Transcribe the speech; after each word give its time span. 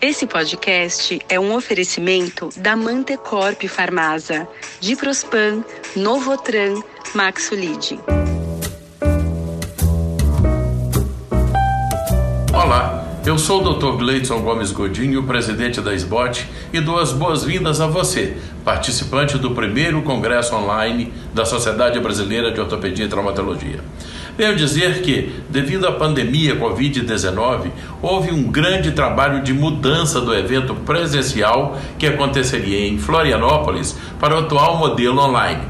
Esse 0.00 0.26
podcast 0.26 1.18
é 1.26 1.40
um 1.40 1.54
oferecimento 1.54 2.50
da 2.58 2.76
Mantecorp 2.76 3.62
Farmasa, 3.66 4.46
Diprospan, 4.78 5.64
Novotran, 5.96 6.82
Maxolid. 7.14 7.98
Olá, 12.52 13.06
eu 13.24 13.38
sou 13.38 13.64
o 13.64 13.74
Dr. 13.74 13.96
Gleidson 13.96 14.40
Gomes 14.40 14.70
Godinho, 14.70 15.22
presidente 15.22 15.80
da 15.80 15.94
SBOT, 15.94 16.46
e 16.74 16.80
dou 16.80 16.98
as 16.98 17.12
boas-vindas 17.12 17.80
a 17.80 17.86
você, 17.86 18.36
participante 18.62 19.38
do 19.38 19.52
primeiro 19.52 20.02
congresso 20.02 20.54
online 20.54 21.10
da 21.32 21.46
Sociedade 21.46 21.98
Brasileira 22.00 22.52
de 22.52 22.60
Ortopedia 22.60 23.06
e 23.06 23.08
Traumatologia. 23.08 23.80
Venho 24.36 24.54
dizer 24.54 25.00
que, 25.00 25.32
devido 25.48 25.86
à 25.86 25.92
pandemia 25.92 26.56
Covid-19, 26.56 27.70
houve 28.02 28.30
um 28.30 28.42
grande 28.42 28.92
trabalho 28.92 29.42
de 29.42 29.54
mudança 29.54 30.20
do 30.20 30.34
evento 30.34 30.74
presencial 30.74 31.78
que 31.98 32.06
aconteceria 32.06 32.86
em 32.86 32.98
Florianópolis 32.98 33.96
para 34.20 34.34
o 34.34 34.40
atual 34.40 34.76
modelo 34.76 35.22
online. 35.22 35.62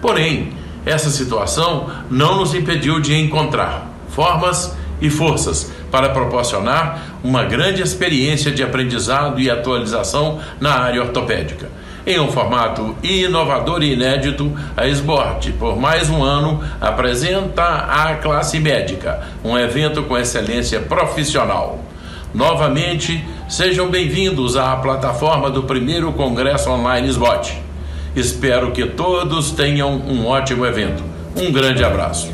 Porém, 0.00 0.52
essa 0.86 1.10
situação 1.10 1.90
não 2.08 2.36
nos 2.36 2.54
impediu 2.54 3.00
de 3.00 3.14
encontrar 3.14 3.90
formas 4.08 4.76
e 5.00 5.10
forças 5.10 5.72
para 5.90 6.10
proporcionar 6.10 7.18
uma 7.24 7.44
grande 7.44 7.82
experiência 7.82 8.52
de 8.52 8.62
aprendizado 8.62 9.40
e 9.40 9.50
atualização 9.50 10.40
na 10.60 10.74
área 10.74 11.02
ortopédica. 11.02 11.68
Em 12.04 12.18
um 12.18 12.32
formato 12.32 12.96
inovador 13.00 13.80
e 13.80 13.92
inédito, 13.92 14.52
a 14.76 14.88
SBORT, 14.88 15.52
por 15.52 15.78
mais 15.78 16.10
um 16.10 16.24
ano, 16.24 16.60
apresenta 16.80 17.62
a 17.62 18.16
Classe 18.16 18.58
Médica, 18.58 19.22
um 19.44 19.56
evento 19.56 20.02
com 20.02 20.18
excelência 20.18 20.80
profissional. 20.80 21.78
Novamente, 22.34 23.24
sejam 23.48 23.88
bem-vindos 23.88 24.56
à 24.56 24.74
plataforma 24.74 25.48
do 25.48 25.62
primeiro 25.62 26.12
Congresso 26.12 26.70
Online 26.70 27.08
SBOT. 27.08 27.56
Espero 28.16 28.72
que 28.72 28.84
todos 28.84 29.52
tenham 29.52 29.92
um 29.94 30.26
ótimo 30.26 30.66
evento. 30.66 31.04
Um 31.36 31.52
grande 31.52 31.84
abraço. 31.84 32.32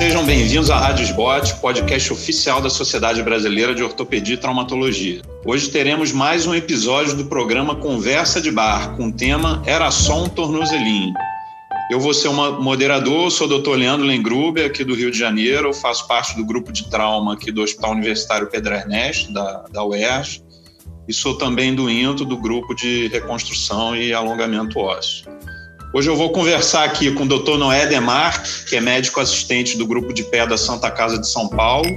Sejam 0.00 0.26
bem-vindos 0.26 0.68
à 0.68 0.78
Rádio 0.78 1.04
Sbot, 1.04 1.54
podcast 1.60 2.12
oficial 2.12 2.60
da 2.60 2.68
Sociedade 2.68 3.22
Brasileira 3.22 3.72
de 3.72 3.84
Ortopedia 3.84 4.34
e 4.34 4.36
Traumatologia. 4.36 5.35
Hoje 5.48 5.70
teremos 5.70 6.10
mais 6.10 6.44
um 6.44 6.52
episódio 6.56 7.14
do 7.14 7.26
programa 7.26 7.76
Conversa 7.76 8.40
de 8.40 8.50
Bar, 8.50 8.96
com 8.96 9.06
o 9.06 9.12
tema 9.12 9.62
Era 9.64 9.92
só 9.92 10.24
um 10.24 10.28
tornozelinho. 10.28 11.14
Eu 11.88 12.00
vou 12.00 12.12
ser 12.12 12.26
uma 12.26 12.50
moderador, 12.50 13.30
sou 13.30 13.46
o 13.46 13.60
Dr. 13.60 13.76
Leandro 13.76 14.04
Lengruber, 14.04 14.66
aqui 14.66 14.82
do 14.82 14.92
Rio 14.92 15.08
de 15.08 15.16
Janeiro, 15.16 15.72
faço 15.72 16.08
parte 16.08 16.34
do 16.34 16.44
grupo 16.44 16.72
de 16.72 16.90
trauma 16.90 17.34
aqui 17.34 17.52
do 17.52 17.62
Hospital 17.62 17.92
Universitário 17.92 18.48
Pedro 18.48 18.74
Ernesto, 18.74 19.32
da, 19.32 19.64
da 19.72 19.84
UERJ, 19.84 20.42
e 21.06 21.14
sou 21.14 21.38
também 21.38 21.76
do 21.76 21.88
INTO, 21.88 22.24
do 22.24 22.36
grupo 22.36 22.74
de 22.74 23.06
reconstrução 23.06 23.94
e 23.94 24.12
alongamento 24.12 24.80
ósseo. 24.80 25.30
Hoje 25.94 26.10
eu 26.10 26.16
vou 26.16 26.30
conversar 26.30 26.82
aqui 26.82 27.12
com 27.12 27.22
o 27.22 27.28
Dr. 27.28 27.56
Noé 27.56 27.86
Demarque, 27.86 28.64
que 28.68 28.74
é 28.74 28.80
médico 28.80 29.20
assistente 29.20 29.78
do 29.78 29.86
grupo 29.86 30.12
de 30.12 30.24
pé 30.24 30.44
da 30.44 30.58
Santa 30.58 30.90
Casa 30.90 31.20
de 31.20 31.28
São 31.28 31.48
Paulo, 31.48 31.88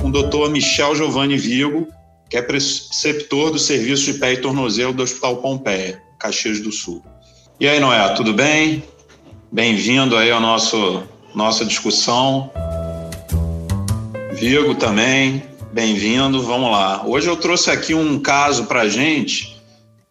com 0.00 0.10
o 0.10 0.12
Dr. 0.12 0.48
Michel 0.48 0.94
Giovanni 0.94 1.36
Vigo, 1.36 1.88
que 2.28 2.36
é 2.36 2.42
preceptor 2.42 3.50
do 3.50 3.58
Serviço 3.58 4.12
de 4.12 4.18
Pé 4.18 4.34
e 4.34 4.36
Tornozelo 4.38 4.92
do 4.92 5.02
Hospital 5.02 5.38
Pompeia, 5.38 6.02
Caxias 6.18 6.60
do 6.60 6.70
Sul. 6.70 7.02
E 7.58 7.66
aí, 7.66 7.80
Noé, 7.80 8.06
tudo 8.14 8.34
bem? 8.34 8.84
Bem-vindo 9.50 10.16
aí 10.16 10.30
à 10.30 10.38
nosso, 10.38 11.02
nossa 11.34 11.64
discussão. 11.64 12.52
Vigo 14.32 14.74
também, 14.74 15.42
bem-vindo. 15.72 16.42
Vamos 16.42 16.70
lá. 16.70 17.04
Hoje 17.06 17.28
eu 17.28 17.36
trouxe 17.36 17.70
aqui 17.70 17.94
um 17.94 18.20
caso 18.20 18.66
para 18.66 18.82
a 18.82 18.88
gente 18.88 19.58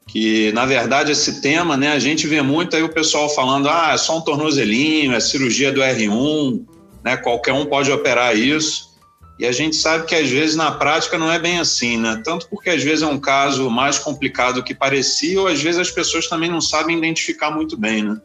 que 0.08 0.52
na 0.54 0.66
verdade 0.66 1.12
esse 1.12 1.42
tema, 1.42 1.76
né, 1.76 1.90
a 1.92 2.00
gente 2.00 2.26
vê 2.26 2.42
muito 2.42 2.76
aí 2.76 2.81
o 2.81 2.90
pessoal 2.90 3.30
falando, 3.30 3.70
ah, 3.70 3.92
é 3.94 3.97
só 3.97 4.18
um 4.18 4.22
tornozelinho, 4.22 5.14
é 5.14 5.20
cirurgia 5.20 5.72
do 5.72 5.81
R1, 5.81 6.66
né, 7.03 7.18
qualquer 7.18 7.53
um 7.53 7.66
pode 7.66 7.91
operar 7.91 8.36
isso. 8.36 8.87
E 9.40 9.46
a 9.46 9.52
gente 9.52 9.75
sabe 9.75 10.06
que 10.06 10.16
às 10.16 10.30
vezes 10.30 10.56
na 10.56 10.72
prática 10.72 11.18
não 11.18 11.31
é 11.31 11.38
bem 11.38 11.59
assim, 11.59 11.98
né? 11.98 12.22
Tanto 12.24 12.48
porque 12.50 12.72
às 12.72 12.81
vezes 12.81 13.03
é 13.03 13.08
um 13.08 13.20
caso 13.20 13.70
mais 13.70 14.00
complicado 14.00 14.56
do 14.56 14.64
que 14.64 14.74
parecia, 14.74 15.40
ou 15.40 15.48
às 15.48 15.62
vezes 15.62 15.80
as 15.80 15.92
pessoas 15.92 16.28
também 16.28 16.50
não 16.50 16.62
sabem 16.62 16.98
identificar 16.98 17.52
muito 17.52 17.78
bem, 17.78 18.03
né? 18.03 18.20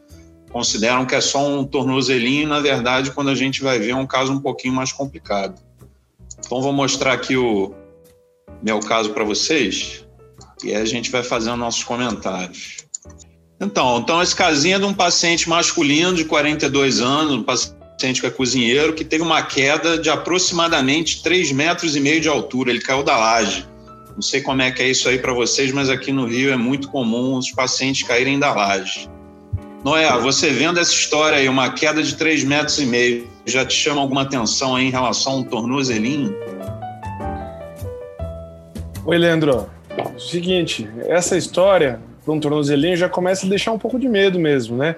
Consideram 0.50 1.04
que 1.04 1.14
é 1.14 1.20
só 1.20 1.46
um 1.46 1.64
tornozelinho, 1.64 2.42
e 2.42 2.46
na 2.46 2.60
verdade, 2.60 3.10
quando 3.10 3.28
a 3.28 3.34
gente 3.34 3.62
vai 3.62 3.78
ver, 3.78 3.90
é 3.90 3.96
um 3.96 4.06
caso 4.06 4.32
um 4.32 4.40
pouquinho 4.40 4.74
mais 4.74 4.92
complicado. 4.92 5.60
Então, 6.38 6.60
vou 6.60 6.72
mostrar 6.72 7.12
aqui 7.12 7.36
o 7.36 7.74
meu 8.62 8.80
caso 8.80 9.10
para 9.10 9.24
vocês. 9.24 10.04
E 10.62 10.68
aí 10.74 10.80
a 10.80 10.84
gente 10.84 11.10
vai 11.10 11.22
fazendo 11.22 11.56
nossos 11.56 11.82
comentários. 11.82 12.84
Então, 13.60 13.98
então 13.98 14.22
esse 14.22 14.34
casinho 14.34 14.76
é 14.76 14.78
de 14.78 14.84
um 14.84 14.94
paciente 14.94 15.48
masculino 15.48 16.14
de 16.14 16.24
42 16.24 17.00
anos, 17.00 17.32
um 17.34 17.42
paciente 17.42 17.81
que 18.20 18.26
é 18.26 18.30
cozinheiro, 18.30 18.92
que 18.92 19.04
teve 19.04 19.22
uma 19.22 19.42
queda 19.42 19.98
de 19.98 20.10
aproximadamente 20.10 21.22
3 21.22 21.52
metros 21.52 21.94
e 21.94 22.00
meio 22.00 22.20
de 22.20 22.28
altura. 22.28 22.70
Ele 22.70 22.80
caiu 22.80 23.02
da 23.02 23.16
laje. 23.16 23.66
Não 24.14 24.22
sei 24.22 24.40
como 24.40 24.60
é 24.60 24.70
que 24.70 24.82
é 24.82 24.88
isso 24.88 25.08
aí 25.08 25.18
para 25.18 25.32
vocês, 25.32 25.72
mas 25.72 25.88
aqui 25.88 26.12
no 26.12 26.26
Rio 26.26 26.52
é 26.52 26.56
muito 26.56 26.88
comum 26.88 27.36
os 27.36 27.50
pacientes 27.50 28.02
caírem 28.02 28.38
da 28.38 28.52
laje. 28.52 29.08
Noé, 29.84 30.08
você 30.20 30.50
vendo 30.50 30.78
essa 30.78 30.92
história 30.92 31.38
aí, 31.38 31.48
uma 31.48 31.72
queda 31.72 32.02
de 32.02 32.14
3 32.14 32.44
metros 32.44 32.78
e 32.78 32.86
meio, 32.86 33.26
já 33.44 33.64
te 33.64 33.74
chama 33.74 34.00
alguma 34.00 34.22
atenção 34.22 34.76
aí 34.76 34.86
em 34.86 34.90
relação 34.90 35.32
a 35.32 35.36
um 35.36 35.42
tornozelinho? 35.42 36.34
Oi, 39.04 39.18
Leandro. 39.18 39.68
Seguinte, 40.18 40.88
essa 41.06 41.36
história 41.36 42.00
para 42.24 42.32
um 42.32 42.38
tornozelinho 42.38 42.96
já 42.96 43.08
começa 43.08 43.46
a 43.46 43.48
deixar 43.48 43.72
um 43.72 43.78
pouco 43.78 43.98
de 43.98 44.08
medo 44.08 44.38
mesmo, 44.38 44.76
né? 44.76 44.94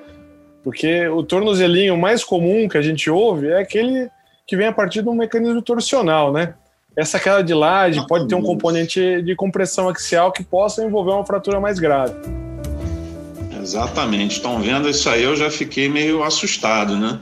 Porque 0.65 1.07
o 1.09 1.23
tornozelinho 1.23 1.97
mais 1.97 2.25
comum 2.25 2.67
que 2.67 2.79
a 2.79 2.83
gente 2.83 3.11
ouve 3.11 3.49
é 3.49 3.61
aquele 3.61 4.09
que 4.47 4.57
vem 4.57 4.67
a 4.67 4.73
partir 4.73 5.03
de 5.03 5.09
um 5.11 5.15
mecanismo 5.15 5.61
torsional, 5.61 6.33
né? 6.33 6.55
Essa 6.97 7.21
queda 7.21 7.43
de 7.43 7.53
laje 7.53 8.07
pode 8.07 8.27
ter 8.27 8.35
um 8.35 8.43
componente 8.43 9.21
de 9.23 9.37
compressão 9.37 9.89
axial 9.89 10.33
que 10.33 10.43
possa 10.43 10.83
envolver 10.83 11.11
uma 11.11 11.27
fratura 11.27 11.61
mais 11.61 11.79
grave. 11.79 12.15
Exatamente. 13.61 14.37
Estão 14.37 14.61
vendo 14.61 14.89
isso 14.89 15.09
aí, 15.11 15.23
eu 15.23 15.37
já 15.37 15.51
fiquei 15.51 15.89
meio 15.89 16.23
assustado, 16.23 16.97
né? 16.97 17.21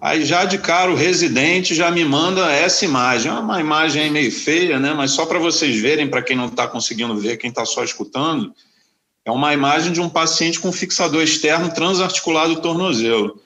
Aí 0.00 0.24
já 0.24 0.44
de 0.44 0.58
cara 0.58 0.90
o 0.90 0.94
residente 0.94 1.74
já 1.74 1.90
me 1.90 2.04
manda 2.04 2.52
essa 2.52 2.84
imagem. 2.84 3.30
É 3.32 3.34
uma 3.34 3.60
imagem 3.60 4.10
meio 4.10 4.30
feia, 4.30 4.78
né? 4.78 4.94
Mas 4.94 5.10
só 5.10 5.26
para 5.26 5.38
vocês 5.38 5.78
verem, 5.80 6.06
para 6.08 6.22
quem 6.22 6.36
não 6.36 6.46
está 6.46 6.68
conseguindo 6.68 7.16
ver, 7.16 7.36
quem 7.36 7.50
está 7.50 7.66
só 7.66 7.82
escutando, 7.82 8.54
é 9.28 9.30
uma 9.30 9.52
imagem 9.52 9.92
de 9.92 10.00
um 10.00 10.08
paciente 10.08 10.58
com 10.58 10.72
fixador 10.72 11.22
externo 11.22 11.68
transarticulado 11.68 12.54
do 12.54 12.62
tornozelo. 12.62 13.38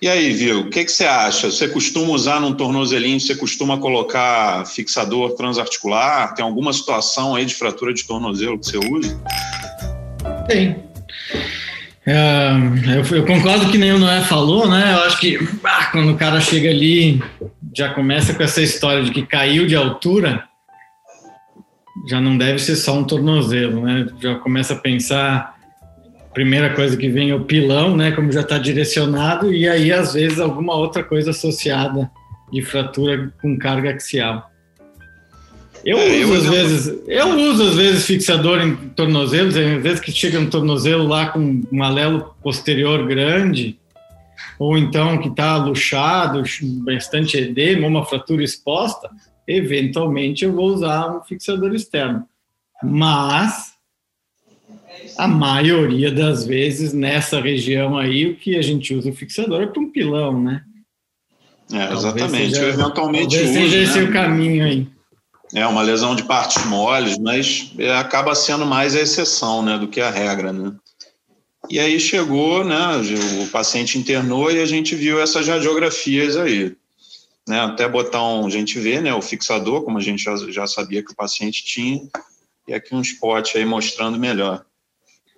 E 0.00 0.08
aí, 0.08 0.32
viu? 0.32 0.60
O 0.60 0.70
que, 0.70 0.82
que 0.82 0.90
você 0.90 1.04
acha? 1.04 1.50
Você 1.50 1.68
costuma 1.68 2.10
usar 2.10 2.40
num 2.40 2.54
tornozelinho, 2.54 3.20
você 3.20 3.34
costuma 3.34 3.76
colocar 3.76 4.64
fixador 4.64 5.34
transarticular? 5.34 6.34
Tem 6.34 6.42
alguma 6.42 6.72
situação 6.72 7.34
aí 7.34 7.44
de 7.44 7.54
fratura 7.54 7.92
de 7.92 8.02
tornozelo 8.04 8.58
que 8.58 8.64
você 8.64 8.78
usa? 8.78 9.22
Tem. 10.48 10.82
É, 12.06 12.48
eu, 12.96 13.18
eu, 13.18 13.26
concordo 13.26 13.70
que 13.70 13.76
nem 13.76 13.92
o 13.92 13.98
Noé 13.98 14.22
falou, 14.22 14.66
né? 14.66 14.94
Eu 14.94 15.04
acho 15.04 15.20
que 15.20 15.38
ah, 15.64 15.84
quando 15.92 16.12
o 16.12 16.16
cara 16.16 16.40
chega 16.40 16.70
ali, 16.70 17.22
já 17.76 17.90
começa 17.90 18.32
com 18.32 18.42
essa 18.42 18.62
história 18.62 19.02
de 19.02 19.10
que 19.10 19.26
caiu 19.26 19.66
de 19.66 19.76
altura, 19.76 20.44
já 22.06 22.20
não 22.20 22.36
deve 22.36 22.58
ser 22.58 22.76
só 22.76 22.98
um 22.98 23.04
tornozelo, 23.04 23.82
né? 23.82 24.06
Já 24.20 24.34
começa 24.36 24.74
a 24.74 24.76
pensar, 24.76 25.56
primeira 26.32 26.74
coisa 26.74 26.96
que 26.96 27.08
vem 27.08 27.30
é 27.30 27.34
o 27.34 27.44
pilão, 27.44 27.96
né? 27.96 28.12
Como 28.12 28.32
já 28.32 28.40
está 28.40 28.58
direcionado, 28.58 29.52
e 29.52 29.68
aí 29.68 29.92
às 29.92 30.14
vezes 30.14 30.40
alguma 30.40 30.74
outra 30.74 31.04
coisa 31.04 31.30
associada 31.30 32.10
de 32.52 32.62
fratura 32.62 33.32
com 33.40 33.56
carga 33.56 33.90
axial. 33.90 34.50
Eu 35.84 35.98
é, 35.98 36.24
uso 36.24 36.32
eu 36.32 36.34
às 36.34 36.46
vezes, 36.46 37.02
eu 37.06 37.28
uso 37.50 37.68
às 37.68 37.74
vezes 37.76 38.06
fixador 38.06 38.60
em 38.60 38.74
tornozelos, 38.90 39.56
às 39.56 39.82
vezes 39.82 40.00
que 40.00 40.10
chega 40.10 40.40
um 40.40 40.48
tornozelo 40.48 41.06
lá 41.06 41.26
com 41.26 41.62
um 41.70 41.82
alelo 41.82 42.34
posterior 42.42 43.06
grande, 43.06 43.78
ou 44.58 44.78
então 44.78 45.18
que 45.18 45.28
está 45.28 45.56
luxado, 45.56 46.42
bastante 46.84 47.36
edema, 47.36 47.86
uma 47.86 48.04
fratura 48.04 48.42
exposta, 48.42 49.10
eventualmente 49.46 50.44
eu 50.44 50.52
vou 50.52 50.66
usar 50.66 51.16
um 51.16 51.22
fixador 51.22 51.74
externo. 51.74 52.26
Mas 52.82 53.74
a 55.16 55.28
maioria 55.28 56.10
das 56.10 56.46
vezes 56.46 56.92
nessa 56.92 57.40
região 57.40 57.96
aí 57.96 58.26
o 58.26 58.36
que 58.36 58.56
a 58.56 58.62
gente 58.62 58.94
usa 58.94 59.10
o 59.10 59.14
fixador 59.14 59.62
é 59.62 59.66
para 59.66 59.80
um 59.80 59.90
pilão, 59.90 60.42
né? 60.42 60.62
É, 61.72 61.92
exatamente. 61.92 62.54
Seja, 62.54 62.62
eu 62.62 62.68
eventualmente 62.68 63.36
uso. 63.36 63.52
Seja 63.52 63.78
esse 63.78 64.00
né? 64.00 64.04
o 64.04 64.12
caminho 64.12 64.64
aí. 64.64 64.88
É 65.54 65.66
uma 65.66 65.82
lesão 65.82 66.16
de 66.16 66.24
partes 66.24 66.64
moles, 66.66 67.16
mas 67.18 67.72
é, 67.78 67.94
acaba 67.96 68.34
sendo 68.34 68.66
mais 68.66 68.96
a 68.96 69.00
exceção, 69.00 69.62
né, 69.62 69.78
do 69.78 69.86
que 69.86 70.00
a 70.00 70.10
regra, 70.10 70.52
né? 70.52 70.72
E 71.70 71.78
aí 71.78 71.98
chegou, 71.98 72.64
né, 72.64 72.76
o 73.42 73.46
paciente 73.48 73.96
internou 73.96 74.50
e 74.50 74.60
a 74.60 74.66
gente 74.66 74.94
viu 74.94 75.20
essas 75.20 75.46
radiografias 75.46 76.36
aí. 76.36 76.74
Né, 77.48 77.60
até 77.60 77.88
botar 77.88 78.22
um, 78.22 78.46
a 78.46 78.50
gente 78.50 78.78
vê, 78.78 79.00
né, 79.00 79.12
o 79.14 79.22
fixador, 79.22 79.82
como 79.82 79.98
a 79.98 80.00
gente 80.00 80.22
já, 80.22 80.36
já 80.50 80.66
sabia 80.66 81.02
que 81.02 81.12
o 81.12 81.16
paciente 81.16 81.64
tinha, 81.64 82.00
e 82.66 82.72
aqui 82.72 82.94
um 82.94 83.00
spot 83.00 83.54
aí 83.56 83.64
mostrando 83.64 84.18
melhor. 84.18 84.64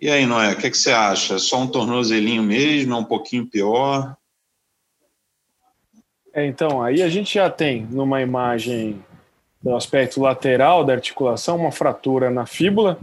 E 0.01 0.11
aí, 0.11 0.27
Noé, 0.27 0.53
o 0.53 0.57
que, 0.57 0.71
que 0.71 0.79
você 0.79 0.93
acha? 0.93 1.35
É 1.35 1.39
só 1.39 1.61
um 1.61 1.67
tornozelinho 1.67 2.43
mesmo, 2.43 2.95
é 2.95 2.97
um 2.97 3.05
pouquinho 3.05 3.47
pior? 3.47 4.17
É, 6.33 6.47
então, 6.47 6.83
aí 6.83 7.03
a 7.03 7.09
gente 7.09 7.35
já 7.35 7.49
tem 7.49 7.87
numa 7.91 8.21
imagem 8.21 9.03
do 9.63 9.75
aspecto 9.75 10.21
lateral 10.21 10.85
da 10.85 10.93
articulação 10.93 11.57
uma 11.57 11.73
fratura 11.73 12.31
na 12.31 12.45
fíbula, 12.45 12.99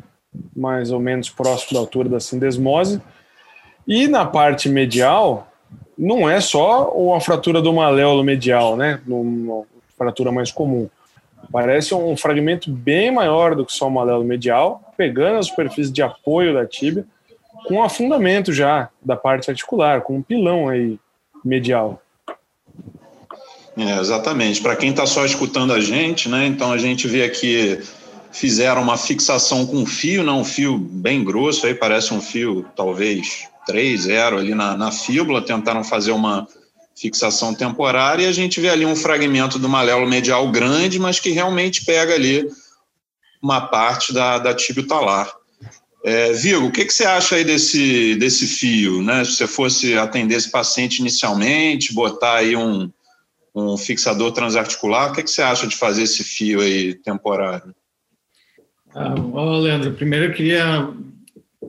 mais 0.55 0.91
ou 0.91 0.99
menos 0.99 1.29
próximo 1.29 1.73
da 1.73 1.79
altura 1.79 2.07
da 2.07 2.19
sindesmose, 2.19 3.01
e 3.87 4.07
na 4.07 4.25
parte 4.25 4.69
medial, 4.69 5.51
não 5.97 6.29
é 6.29 6.39
só 6.41 6.89
uma 6.91 7.19
fratura 7.19 7.61
do 7.61 7.73
maléolo 7.73 8.23
medial, 8.23 8.75
né? 8.75 8.99
Uma 9.07 9.63
fratura 9.97 10.31
mais 10.31 10.51
comum. 10.51 10.89
Parece 11.51 11.93
um 11.93 12.15
fragmento 12.15 12.71
bem 12.71 13.11
maior 13.11 13.55
do 13.55 13.65
que 13.65 13.73
só 13.73 13.87
o 13.87 13.91
maléolo 13.91 14.23
medial, 14.23 14.93
pegando 14.97 15.39
a 15.39 15.43
superfície 15.43 15.91
de 15.91 16.01
apoio 16.01 16.53
da 16.53 16.65
tíbia, 16.65 17.05
com 17.67 17.83
afundamento 17.83 18.51
já 18.51 18.89
da 19.03 19.15
parte 19.15 19.49
articular, 19.49 20.01
com 20.01 20.17
um 20.17 20.21
pilão 20.21 20.69
aí 20.69 20.97
medial. 21.43 22.01
É, 23.77 23.99
exatamente. 23.99 24.61
Para 24.61 24.75
quem 24.75 24.91
está 24.91 25.05
só 25.05 25.25
escutando 25.25 25.73
a 25.73 25.79
gente, 25.79 26.29
né? 26.29 26.45
Então 26.45 26.71
a 26.71 26.77
gente 26.77 27.07
vê 27.07 27.23
aqui 27.23 27.79
fizeram 28.31 28.81
uma 28.81 28.97
fixação 28.97 29.65
com 29.65 29.85
fio, 29.85 30.23
não 30.23 30.41
um 30.41 30.43
fio 30.43 30.77
bem 30.77 31.23
grosso, 31.23 31.67
aí 31.67 31.75
parece 31.75 32.13
um 32.13 32.19
fio 32.19 32.65
talvez 32.75 33.47
3, 33.65 34.01
0 34.01 34.37
ali 34.37 34.55
na, 34.55 34.77
na 34.77 34.91
fíbula, 34.91 35.41
tentaram 35.41 35.83
fazer 35.83 36.11
uma 36.11 36.47
fixação 36.95 37.53
temporária 37.53 38.23
e 38.23 38.27
a 38.27 38.31
gente 38.31 38.59
vê 38.61 38.69
ali 38.69 38.85
um 38.85 38.95
fragmento 38.95 39.57
do 39.57 39.67
maléolo 39.67 40.07
medial 40.07 40.49
grande, 40.51 40.99
mas 40.99 41.19
que 41.19 41.31
realmente 41.31 41.83
pega 41.85 42.13
ali 42.13 42.47
uma 43.41 43.61
parte 43.61 44.13
da, 44.13 44.37
da 44.37 44.55
talar. 44.87 45.31
É, 46.05 46.33
Vigo, 46.33 46.67
o 46.67 46.71
que, 46.71 46.85
que 46.85 46.93
você 46.93 47.05
acha 47.05 47.35
aí 47.35 47.43
desse, 47.43 48.15
desse 48.15 48.45
fio? 48.45 49.01
Né? 49.01 49.23
Se 49.23 49.33
você 49.33 49.47
fosse 49.47 49.97
atender 49.97 50.35
esse 50.35 50.51
paciente 50.51 50.99
inicialmente, 50.99 51.93
botar 51.93 52.35
aí 52.35 52.55
um, 52.55 52.91
um 53.55 53.77
fixador 53.77 54.31
transarticular, 54.31 55.11
o 55.11 55.15
que, 55.15 55.23
que 55.23 55.31
você 55.31 55.41
acha 55.41 55.65
de 55.65 55.75
fazer 55.75 56.03
esse 56.03 56.23
fio 56.23 56.59
aí 56.59 56.93
temporário? 56.93 57.73
Ah, 58.93 59.15
Leandro, 59.59 59.93
primeiro 59.93 60.25
eu 60.25 60.33
queria 60.33 60.89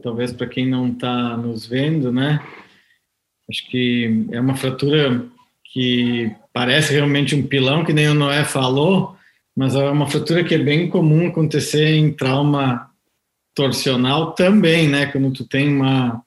talvez 0.05 0.35
para 0.35 0.47
quem 0.47 0.69
não 0.69 0.89
está 0.89 1.35
nos 1.35 1.67
vendo, 1.67 2.13
né? 2.13 2.39
Acho 3.49 3.67
que 3.71 4.27
é 4.31 4.39
uma 4.39 4.55
fratura 4.55 5.27
que 5.73 6.31
parece 6.53 6.93
realmente 6.93 7.35
um 7.35 7.47
pilão, 7.47 7.87
que 7.87 7.93
nem 7.95 8.09
o 8.11 8.15
Noé 8.15 8.45
falou, 8.45 9.17
mas 9.57 9.75
é 9.75 9.91
uma 9.91 10.07
fratura 10.07 10.45
que 10.45 10.55
é 10.55 10.59
bem 10.59 10.91
comum 10.91 11.27
acontecer 11.27 11.95
em 11.95 12.13
trauma 12.13 12.91
torsional 13.55 14.33
também, 14.33 14.89
né? 14.89 15.07
Quando 15.07 15.33
tu 15.33 15.49
tem 15.49 15.75
uma, 15.75 16.23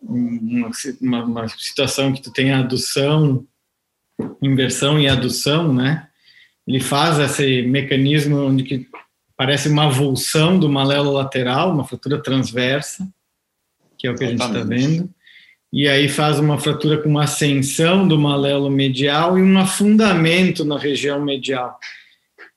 uma, 0.00 0.70
uma, 1.00 1.24
uma 1.24 1.48
situação 1.48 2.12
que 2.12 2.22
tu 2.22 2.32
tem 2.32 2.52
adução, 2.52 3.44
inversão 4.40 5.00
e 5.00 5.08
adução, 5.08 5.72
né? 5.72 6.06
Ele 6.64 6.78
faz 6.78 7.18
esse 7.18 7.62
mecanismo 7.62 8.36
onde 8.46 8.62
que 8.62 8.86
parece 9.40 9.70
uma 9.70 9.86
avulsão 9.86 10.58
do 10.58 10.68
maléolo 10.68 11.12
lateral, 11.12 11.72
uma 11.72 11.82
fratura 11.82 12.22
transversa, 12.22 13.08
que 13.96 14.06
é 14.06 14.10
o 14.10 14.14
que 14.14 14.24
Exatamente. 14.24 14.52
a 14.52 14.76
gente 14.76 14.84
está 14.84 14.92
vendo. 14.98 15.10
E 15.72 15.88
aí 15.88 16.10
faz 16.10 16.38
uma 16.38 16.58
fratura 16.58 16.98
com 16.98 17.08
uma 17.08 17.24
ascensão 17.24 18.06
do 18.06 18.18
maléolo 18.18 18.68
medial 18.68 19.38
e 19.38 19.42
um 19.42 19.58
afundamento 19.58 20.62
na 20.62 20.76
região 20.76 21.24
medial. 21.24 21.78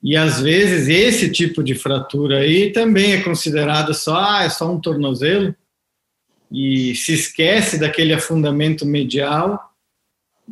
E 0.02 0.14
às 0.14 0.42
vezes 0.42 0.86
esse 0.86 1.30
tipo 1.32 1.64
de 1.64 1.74
fratura 1.74 2.40
aí 2.40 2.70
também 2.70 3.14
é 3.14 3.22
considerado 3.22 3.94
só, 3.94 4.18
ah, 4.22 4.42
é 4.42 4.50
só 4.50 4.70
um 4.70 4.78
tornozelo, 4.78 5.56
e 6.52 6.94
se 6.96 7.14
esquece 7.14 7.78
daquele 7.78 8.12
afundamento 8.12 8.84
medial, 8.84 9.72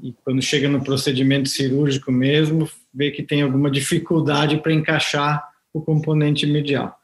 e 0.02 0.14
quando 0.24 0.40
chega 0.40 0.66
no 0.66 0.82
procedimento 0.82 1.50
cirúrgico 1.50 2.10
mesmo, 2.10 2.66
vê 2.94 3.10
que 3.10 3.22
tem 3.22 3.42
alguma 3.42 3.70
dificuldade 3.70 4.56
para 4.62 4.72
encaixar 4.72 5.51
o 5.72 5.80
componente 5.80 6.46
medial. 6.46 6.96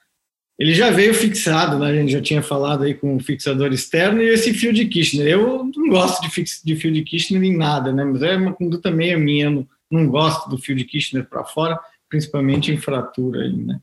Ele 0.58 0.74
já 0.74 0.90
veio 0.90 1.14
fixado, 1.14 1.78
né? 1.78 1.90
a 1.90 1.94
gente 1.94 2.12
já 2.12 2.20
tinha 2.20 2.42
falado 2.42 2.82
aí 2.82 2.92
com 2.92 3.14
o 3.14 3.20
fixador 3.20 3.72
externo 3.72 4.20
e 4.20 4.28
esse 4.28 4.52
fio 4.52 4.72
de 4.72 4.86
Kirchner. 4.86 5.28
Eu 5.28 5.70
não 5.74 5.88
gosto 5.88 6.20
de, 6.20 6.30
fix, 6.30 6.60
de 6.64 6.74
fio 6.74 6.90
de 6.90 7.02
Kirchner 7.02 7.42
em 7.44 7.56
nada, 7.56 7.92
né? 7.92 8.04
mas 8.04 8.22
é 8.22 8.36
uma 8.36 8.52
conduta 8.52 8.90
meio 8.90 9.20
minha, 9.20 9.48
não, 9.48 9.66
não 9.88 10.08
gosto 10.08 10.50
do 10.50 10.58
fio 10.58 10.74
de 10.74 10.84
Kirchner 10.84 11.24
para 11.24 11.44
fora, 11.44 11.78
principalmente 12.08 12.72
em 12.72 12.76
fratura. 12.76 13.42
Aí, 13.42 13.56
né? 13.56 13.78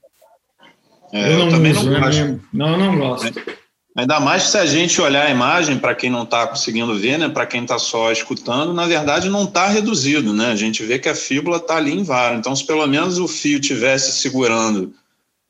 É, 1.14 1.34
eu, 1.34 1.46
não 1.46 1.66
eu 1.66 1.72
uso, 1.72 1.86
não 1.86 1.92
né? 1.94 2.00
gosto. 2.00 2.42
Não, 2.52 2.70
eu 2.72 2.78
não 2.78 3.00
gosto. 3.00 3.42
Ainda 3.96 4.20
mais 4.20 4.44
se 4.44 4.58
a 4.58 4.66
gente 4.66 5.00
olhar 5.02 5.26
a 5.26 5.32
imagem, 5.32 5.80
para 5.80 5.96
quem 5.96 6.10
não 6.10 6.24
está 6.24 6.46
conseguindo 6.46 6.94
ver, 6.96 7.18
né, 7.18 7.30
para 7.30 7.46
quem 7.46 7.62
está 7.62 7.80
só 7.80 8.12
escutando, 8.12 8.74
na 8.74 8.86
verdade 8.86 9.30
não 9.30 9.46
está 9.46 9.68
reduzido, 9.68 10.34
né? 10.34 10.48
A 10.48 10.56
gente 10.56 10.84
vê 10.84 11.00
que 11.00 11.08
a 11.08 11.16
fíbula 11.16 11.58
está 11.58 11.78
ali 11.78 11.94
em 11.94 12.04
vara. 12.04 12.36
Então, 12.36 12.54
se 12.54 12.66
pelo 12.68 12.86
menos 12.88 13.18
o 13.18 13.28
fio 13.28 13.58
tivesse 13.58 14.12
segurando 14.22 14.94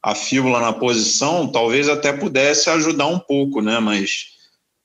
a 0.01 0.13
fíbula 0.13 0.59
na 0.59 0.71
posição, 0.71 1.47
talvez 1.47 1.89
até 1.89 2.13
pudesse 2.13 2.69
ajudar 2.69 3.07
um 3.07 3.17
pouco, 3.17 3.61
né? 3.61 3.79
Mas 3.79 4.27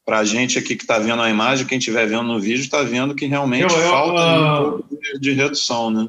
para 0.06 0.20
a 0.20 0.24
gente 0.24 0.58
aqui 0.58 0.74
que 0.74 0.82
está 0.82 0.98
vendo 0.98 1.20
a 1.20 1.28
imagem, 1.28 1.66
quem 1.66 1.76
estiver 1.76 2.06
vendo 2.06 2.22
no 2.22 2.40
vídeo, 2.40 2.62
está 2.62 2.82
vendo 2.82 3.14
que 3.14 3.26
realmente 3.26 3.74
eu, 3.74 3.78
eu, 3.78 3.90
falta 3.90 4.22
um 4.22 4.70
pouco 4.70 4.88
de, 4.90 5.20
de 5.20 5.32
redução, 5.32 5.90
né? 5.90 6.08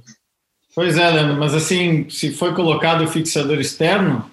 Pois 0.73 0.97
é, 0.97 1.09
Leandro, 1.09 1.37
mas 1.37 1.53
assim, 1.53 2.09
se 2.09 2.31
foi 2.31 2.53
colocado 2.53 3.03
o 3.03 3.07
fixador 3.07 3.59
externo, 3.59 4.31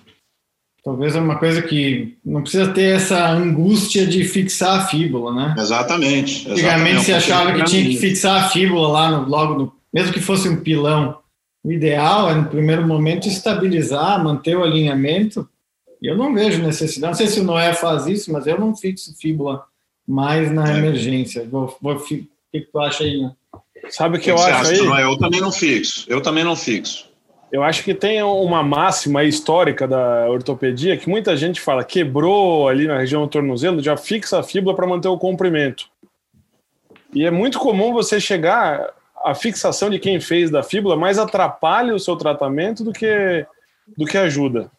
Talvez 0.89 1.15
é 1.15 1.21
uma 1.21 1.37
coisa 1.37 1.61
que 1.61 2.17
não 2.25 2.41
precisa 2.41 2.73
ter 2.73 2.97
essa 2.97 3.31
angústia 3.31 4.07
de 4.07 4.25
fixar 4.25 4.81
a 4.81 4.87
fíbula, 4.87 5.35
né? 5.35 5.55
Exatamente. 5.59 6.51
Antigamente 6.51 7.03
se 7.03 7.13
achava 7.13 7.53
que 7.53 7.65
tinha 7.65 7.85
que 7.91 7.99
fixar 7.99 8.43
a 8.43 8.49
fíbula 8.49 8.89
lá 8.89 9.11
no, 9.11 9.29
logo 9.29 9.55
no, 9.55 9.73
mesmo 9.93 10.15
que 10.15 10.21
fosse 10.23 10.49
um 10.49 10.63
pilão. 10.63 11.19
O 11.63 11.71
ideal 11.71 12.31
é 12.31 12.35
no 12.37 12.47
primeiro 12.47 12.89
momento 12.89 13.29
estabilizar, 13.29 14.25
manter 14.25 14.57
o 14.57 14.65
alinhamento. 14.65 15.47
E 16.01 16.07
eu 16.07 16.17
não 16.17 16.33
vejo 16.33 16.63
necessidade. 16.63 17.11
Não 17.11 17.19
sei 17.19 17.27
se 17.27 17.41
o 17.41 17.45
Noé 17.45 17.75
faz 17.75 18.07
isso, 18.07 18.33
mas 18.33 18.47
eu 18.47 18.59
não 18.59 18.75
fixo 18.75 19.15
fíbula 19.21 19.63
mais 20.07 20.51
na 20.51 20.73
é. 20.73 20.79
emergência. 20.79 21.47
Vou, 21.47 21.77
vou, 21.83 21.97
o 21.97 22.01
que, 22.03 22.27
tu 22.73 22.79
acha 22.81 23.05
aí? 23.05 23.21
Né? 23.21 23.31
Sabe 23.91 24.17
o 24.17 24.19
que, 24.19 24.25
que 24.25 24.31
eu 24.31 24.39
acho 24.39 24.71
aí? 24.71 24.79
Noé? 24.79 25.05
Eu 25.05 25.19
também 25.19 25.43
não 25.43 25.53
fixo. 25.53 26.07
Eu 26.09 26.23
também 26.23 26.45
não 26.45 26.57
fixo. 26.57 27.08
Eu 27.51 27.63
acho 27.63 27.83
que 27.83 27.95
tem 27.95 28.23
uma 28.23 28.63
máxima 28.63 29.25
histórica 29.25 29.89
da 29.89 30.29
ortopedia 30.29 30.97
que 30.97 31.09
muita 31.09 31.37
gente 31.37 31.61
fala 31.61 31.83
quebrou 31.83 32.69
ali 32.69 32.87
na 32.87 32.99
região 32.99 33.23
do 33.23 33.29
tornozelo, 33.29 33.83
já 33.83 33.97
fixa 33.97 34.39
a 34.39 34.43
fíbula 34.43 34.77
para 34.77 34.87
manter 34.87 35.09
o 35.09 35.19
comprimento. 35.19 35.89
E 37.15 37.25
é 37.25 37.31
muito 37.31 37.59
comum 37.59 37.93
você 37.93 38.21
chegar 38.21 38.93
a 39.25 39.35
fixação 39.35 39.89
de 39.89 39.99
quem 39.99 40.21
fez 40.21 40.51
da 40.51 40.63
fíbula 40.63 40.97
mais 40.97 41.19
atrapalha 41.19 41.95
o 41.95 41.99
seu 41.99 42.17
tratamento 42.17 42.85
do 42.85 42.93
que 42.93 43.47
do 43.97 44.05
que 44.05 44.19
ajuda. 44.19 44.71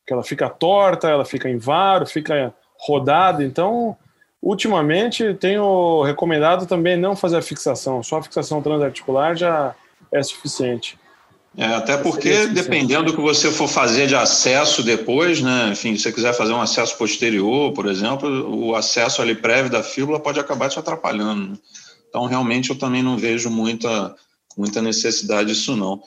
Porque 0.00 0.12
ela 0.12 0.22
fica 0.22 0.50
torta, 0.50 1.08
ela 1.08 1.24
fica 1.24 1.48
em 1.48 1.56
varo, 1.56 2.06
fica 2.06 2.52
rodada. 2.78 3.42
Então, 3.42 3.96
ultimamente 4.42 5.32
tenho 5.34 6.02
recomendado 6.02 6.66
também 6.66 6.96
não 6.96 7.16
fazer 7.16 7.38
a 7.38 7.42
fixação, 7.42 8.02
só 8.02 8.18
a 8.18 8.22
fixação 8.22 8.60
transarticular 8.60 9.34
já 9.34 9.74
é 10.12 10.22
suficiente. 10.22 10.98
É, 11.56 11.66
até 11.66 11.98
porque, 11.98 12.46
dependendo 12.46 13.04
do 13.04 13.14
que 13.14 13.20
você 13.20 13.50
for 13.50 13.68
fazer 13.68 14.06
de 14.06 14.14
acesso 14.14 14.82
depois, 14.82 15.42
né? 15.42 15.68
Enfim, 15.72 15.94
se 15.96 16.04
você 16.04 16.12
quiser 16.12 16.32
fazer 16.32 16.52
um 16.52 16.60
acesso 16.62 16.96
posterior, 16.96 17.72
por 17.72 17.86
exemplo, 17.86 18.48
o 18.48 18.74
acesso 18.74 19.20
ali 19.20 19.34
prévio 19.34 19.70
da 19.70 19.82
fíbula 19.82 20.18
pode 20.18 20.40
acabar 20.40 20.70
te 20.70 20.78
atrapalhando. 20.78 21.50
Né? 21.50 21.56
Então, 22.08 22.24
realmente, 22.24 22.70
eu 22.70 22.78
também 22.78 23.02
não 23.02 23.18
vejo 23.18 23.50
muita, 23.50 24.14
muita 24.56 24.80
necessidade 24.80 25.52
disso, 25.52 25.76
não. 25.76 26.02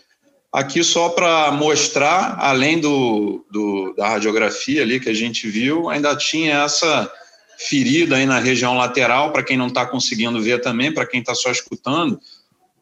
Aqui, 0.52 0.84
só 0.84 1.10
para 1.10 1.52
mostrar, 1.52 2.38
além 2.40 2.80
do, 2.80 3.46
do, 3.52 3.94
da 3.96 4.10
radiografia 4.10 4.82
ali 4.82 5.00
que 5.00 5.10
a 5.10 5.14
gente 5.14 5.48
viu, 5.48 5.90
ainda 5.90 6.16
tinha 6.16 6.64
essa 6.64 7.12
ferida 7.58 8.16
aí 8.16 8.26
na 8.26 8.40
região 8.40 8.76
lateral, 8.76 9.32
para 9.32 9.44
quem 9.44 9.58
não 9.58 9.68
está 9.68 9.86
conseguindo 9.86 10.42
ver 10.42 10.62
também, 10.62 10.92
para 10.92 11.06
quem 11.06 11.20
está 11.20 11.36
só 11.36 11.52
escutando, 11.52 12.20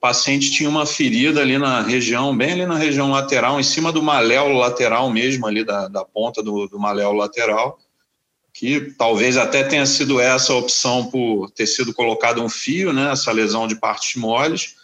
paciente 0.04 0.52
tinha 0.52 0.68
uma 0.68 0.86
ferida 0.86 1.40
ali 1.40 1.58
na 1.58 1.82
região, 1.82 2.36
bem 2.36 2.52
ali 2.52 2.66
na 2.66 2.76
região 2.76 3.10
lateral, 3.10 3.58
em 3.58 3.64
cima 3.64 3.90
do 3.90 4.04
maléolo 4.04 4.58
lateral 4.58 5.10
mesmo, 5.10 5.48
ali 5.48 5.64
da, 5.64 5.88
da 5.88 6.04
ponta 6.04 6.44
do, 6.44 6.68
do 6.68 6.78
maléolo 6.78 7.18
lateral, 7.18 7.80
que 8.54 8.94
talvez 8.98 9.38
até 9.38 9.64
tenha 9.64 9.86
sido 9.86 10.20
essa 10.20 10.52
a 10.52 10.58
opção 10.58 11.06
por 11.10 11.50
ter 11.52 11.66
sido 11.68 11.94
colocado 11.94 12.44
um 12.44 12.50
fio, 12.50 12.92
né, 12.92 13.14
essa 13.14 13.32
lesão 13.32 13.66
de 13.66 13.78
partes 13.78 14.20
moles, 14.20 14.76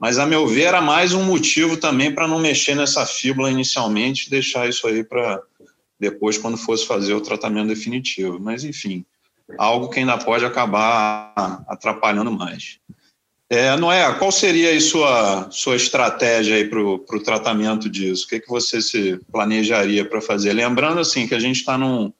mas 0.00 0.18
a 0.18 0.24
meu 0.24 0.46
ver 0.46 0.62
era 0.62 0.80
mais 0.80 1.12
um 1.12 1.22
motivo 1.22 1.76
também 1.76 2.10
para 2.10 2.26
não 2.26 2.38
mexer 2.38 2.74
nessa 2.74 3.04
fíbula 3.04 3.50
inicialmente, 3.50 4.30
deixar 4.30 4.66
isso 4.66 4.86
aí 4.86 5.04
para 5.04 5.42
depois 6.00 6.38
quando 6.38 6.56
fosse 6.56 6.86
fazer 6.86 7.12
o 7.12 7.20
tratamento 7.20 7.68
definitivo. 7.68 8.40
Mas 8.40 8.64
enfim, 8.64 9.04
algo 9.58 9.90
que 9.90 9.98
ainda 9.98 10.16
pode 10.16 10.46
acabar 10.46 11.62
atrapalhando 11.68 12.32
mais. 12.32 12.80
É, 13.52 13.76
Noé, 13.76 14.10
qual 14.14 14.32
seria 14.32 14.74
a 14.74 14.80
sua, 14.80 15.50
sua 15.50 15.76
estratégia 15.76 16.56
aí 16.56 16.64
para 16.64 16.80
o 16.80 17.22
tratamento 17.22 17.86
disso? 17.86 18.24
O 18.24 18.28
que, 18.28 18.40
que 18.40 18.48
você 18.48 18.80
se 18.80 19.20
planejaria 19.30 20.06
para 20.06 20.22
fazer? 20.22 20.54
Lembrando 20.54 21.00
assim 21.00 21.28
que 21.28 21.34
a 21.34 21.38
gente 21.38 21.56
está 21.56 21.76
num, 21.76 22.10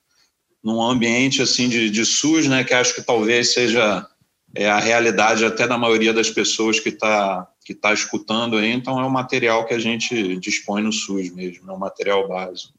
num 0.63 0.83
ambiente 0.83 1.41
assim 1.41 1.71
de, 1.71 1.89
de 1.89 2.05
SUS, 2.05 2.47
né, 2.49 2.65
que 2.65 2.75
acho 2.75 2.95
que 2.95 3.01
talvez 3.01 3.55
seja 3.55 4.07
é, 4.55 4.69
a 4.69 4.79
realidade 4.79 5.43
até 5.43 5.67
da 5.67 5.79
maioria 5.79 6.13
das 6.13 6.29
pessoas 6.29 6.79
que 6.79 6.91
está 6.91 7.49
que 7.65 7.75
tá 7.75 7.95
escutando 7.95 8.59
aí, 8.59 8.71
então 8.71 9.01
é 9.01 9.07
um 9.07 9.11
material 9.11 9.65
que 9.65 9.73
a 9.73 9.79
gente 9.79 10.37
dispõe 10.37 10.83
no 10.83 10.93
SUS 10.93 11.33
mesmo, 11.33 11.71
é 11.71 11.75
um 11.75 11.79
material 11.79 12.29
básico. 12.29 12.75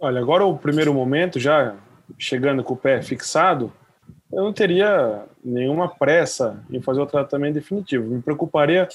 Olha, 0.00 0.18
agora 0.18 0.44
o 0.44 0.58
primeiro 0.58 0.92
momento, 0.92 1.38
já 1.38 1.76
chegando 2.18 2.64
com 2.64 2.74
o 2.74 2.76
pé 2.76 3.00
fixado, 3.02 3.72
eu 4.32 4.44
não 4.44 4.52
teria 4.52 5.24
nenhuma 5.44 5.88
pressa 5.88 6.62
em 6.70 6.80
fazer 6.80 7.00
o 7.00 7.06
tratamento 7.06 7.54
definitivo. 7.54 8.06
Me 8.06 8.22
preocuparia 8.22 8.88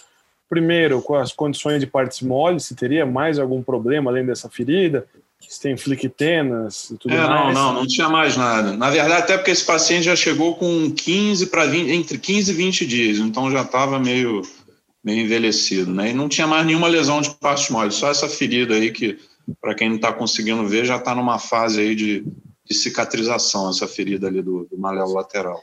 primeiro 0.49 1.01
com 1.01 1.15
as 1.15 1.31
condições 1.31 1.79
de 1.79 1.87
partes 1.87 2.21
moles, 2.21 2.65
se 2.65 2.75
teria 2.75 3.05
mais 3.05 3.39
algum 3.39 3.63
problema 3.63 4.11
além 4.11 4.25
dessa 4.25 4.49
ferida, 4.49 5.07
se 5.39 5.59
tem 5.59 5.75
fliquitenas 5.75 6.91
e 6.91 6.97
tudo 6.97 7.13
é, 7.13 7.17
mais. 7.17 7.53
Não, 7.55 7.63
não, 7.63 7.73
não 7.81 7.87
tinha 7.87 8.07
mais 8.07 8.37
nada. 8.37 8.73
Na 8.77 8.89
verdade, 8.89 9.23
até 9.23 9.37
porque 9.37 9.51
esse 9.51 9.65
paciente 9.65 10.03
já 10.03 10.15
chegou 10.15 10.55
com 10.55 10.91
15 10.91 11.47
para 11.47 11.65
20, 11.65 11.91
entre 11.91 12.17
15 12.17 12.51
e 12.51 12.53
20 12.53 12.85
dias, 12.85 13.17
então 13.17 13.51
já 13.51 13.61
estava 13.61 13.97
meio, 13.97 14.43
meio 15.03 15.25
envelhecido, 15.25 15.91
né? 15.91 16.11
E 16.11 16.13
não 16.13 16.29
tinha 16.29 16.45
mais 16.45 16.65
nenhuma 16.65 16.87
lesão 16.87 17.19
de 17.19 17.31
partes 17.31 17.69
moles, 17.69 17.95
só 17.95 18.09
essa 18.09 18.29
ferida 18.29 18.75
aí 18.75 18.91
que, 18.91 19.17
para 19.59 19.73
quem 19.73 19.89
não 19.89 19.95
está 19.95 20.13
conseguindo 20.13 20.65
ver, 20.67 20.85
já 20.85 20.97
está 20.97 21.15
numa 21.15 21.39
fase 21.39 21.81
aí 21.81 21.95
de 21.95 22.23
de 22.65 22.73
cicatrização, 22.73 23.69
essa 23.69 23.87
ferida 23.87 24.27
ali 24.27 24.41
do, 24.41 24.65
do 24.65 24.77
maléolo 24.77 25.13
lateral. 25.13 25.61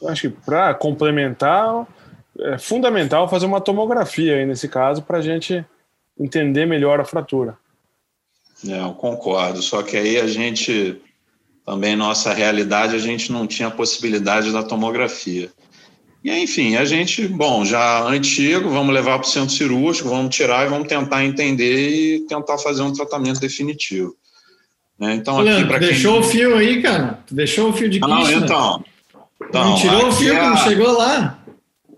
Eu 0.00 0.08
acho 0.08 0.22
que 0.22 0.30
para 0.30 0.74
complementar, 0.74 1.86
é 2.38 2.58
fundamental 2.58 3.28
fazer 3.28 3.46
uma 3.46 3.60
tomografia 3.60 4.36
aí 4.36 4.46
nesse 4.46 4.68
caso 4.68 5.02
para 5.02 5.18
a 5.18 5.22
gente 5.22 5.64
entender 6.18 6.66
melhor 6.66 7.00
a 7.00 7.04
fratura. 7.04 7.56
É, 8.66 8.80
eu 8.80 8.94
concordo, 8.94 9.60
só 9.62 9.82
que 9.82 9.96
aí 9.96 10.18
a 10.18 10.26
gente, 10.26 11.00
também 11.64 11.96
nossa 11.96 12.32
realidade, 12.32 12.94
a 12.94 12.98
gente 12.98 13.30
não 13.32 13.46
tinha 13.46 13.70
possibilidade 13.70 14.52
da 14.52 14.62
tomografia. 14.62 15.50
E 16.22 16.30
enfim, 16.42 16.76
a 16.76 16.84
gente, 16.86 17.28
bom, 17.28 17.64
já 17.64 18.02
antigo, 18.04 18.70
vamos 18.70 18.94
levar 18.94 19.18
para 19.18 19.28
o 19.28 19.30
centro 19.30 19.54
cirúrgico, 19.54 20.08
vamos 20.08 20.34
tirar 20.34 20.64
e 20.64 20.70
vamos 20.70 20.88
tentar 20.88 21.22
entender 21.22 21.90
e 21.90 22.20
tentar 22.26 22.56
fazer 22.56 22.82
um 22.82 22.92
tratamento 22.92 23.40
definitivo. 23.40 24.16
Né? 24.98 25.14
Então, 25.14 25.40
aqui 25.40 25.64
para 25.64 25.78
quem... 25.78 25.88
Deixou 25.88 26.20
o 26.20 26.22
fio 26.22 26.56
aí, 26.56 26.82
cara. 26.82 27.18
Deixou 27.30 27.70
o 27.70 27.72
fio 27.72 27.88
de 27.88 27.98
Não, 28.00 28.30
então, 28.30 28.84
então. 29.42 29.64
Não 29.64 29.76
tirou 29.76 30.08
o 30.08 30.12
fio 30.12 30.34
é 30.34 30.40
quando 30.40 30.58
chegou 30.58 30.92
lá. 30.92 31.38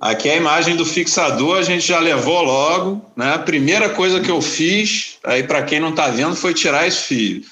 Aqui 0.01 0.29
é 0.29 0.35
a 0.35 0.37
imagem 0.37 0.77
do 0.77 0.85
fixador, 0.85 1.59
a 1.59 1.63
gente 1.63 1.87
já 1.87 1.99
levou 1.99 2.43
logo. 2.43 3.05
Né? 3.17 3.35
A 3.35 3.39
primeira 3.39 3.89
coisa 3.91 4.21
que 4.21 4.31
eu 4.31 4.43
fiz, 4.43 5.19
aí 5.25 5.43
para 5.43 5.63
quem 5.63 5.81
não 5.81 5.91
está 5.91 6.09
vendo, 6.09 6.37
foi 6.37 6.53
tirar 6.53 6.87
esse 6.87 7.03
fio. 7.03 7.43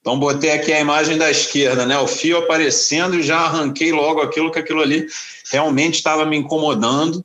Então 0.00 0.18
botei 0.18 0.52
aqui 0.52 0.72
a 0.72 0.80
imagem 0.80 1.18
da 1.18 1.30
esquerda, 1.30 1.84
né? 1.84 1.98
O 1.98 2.06
fio 2.06 2.38
aparecendo 2.38 3.16
e 3.16 3.22
já 3.22 3.40
arranquei 3.40 3.92
logo 3.92 4.20
aquilo 4.22 4.50
que 4.50 4.58
aquilo 4.58 4.80
ali 4.80 5.06
realmente 5.50 5.96
estava 5.96 6.24
me 6.24 6.36
incomodando. 6.36 7.24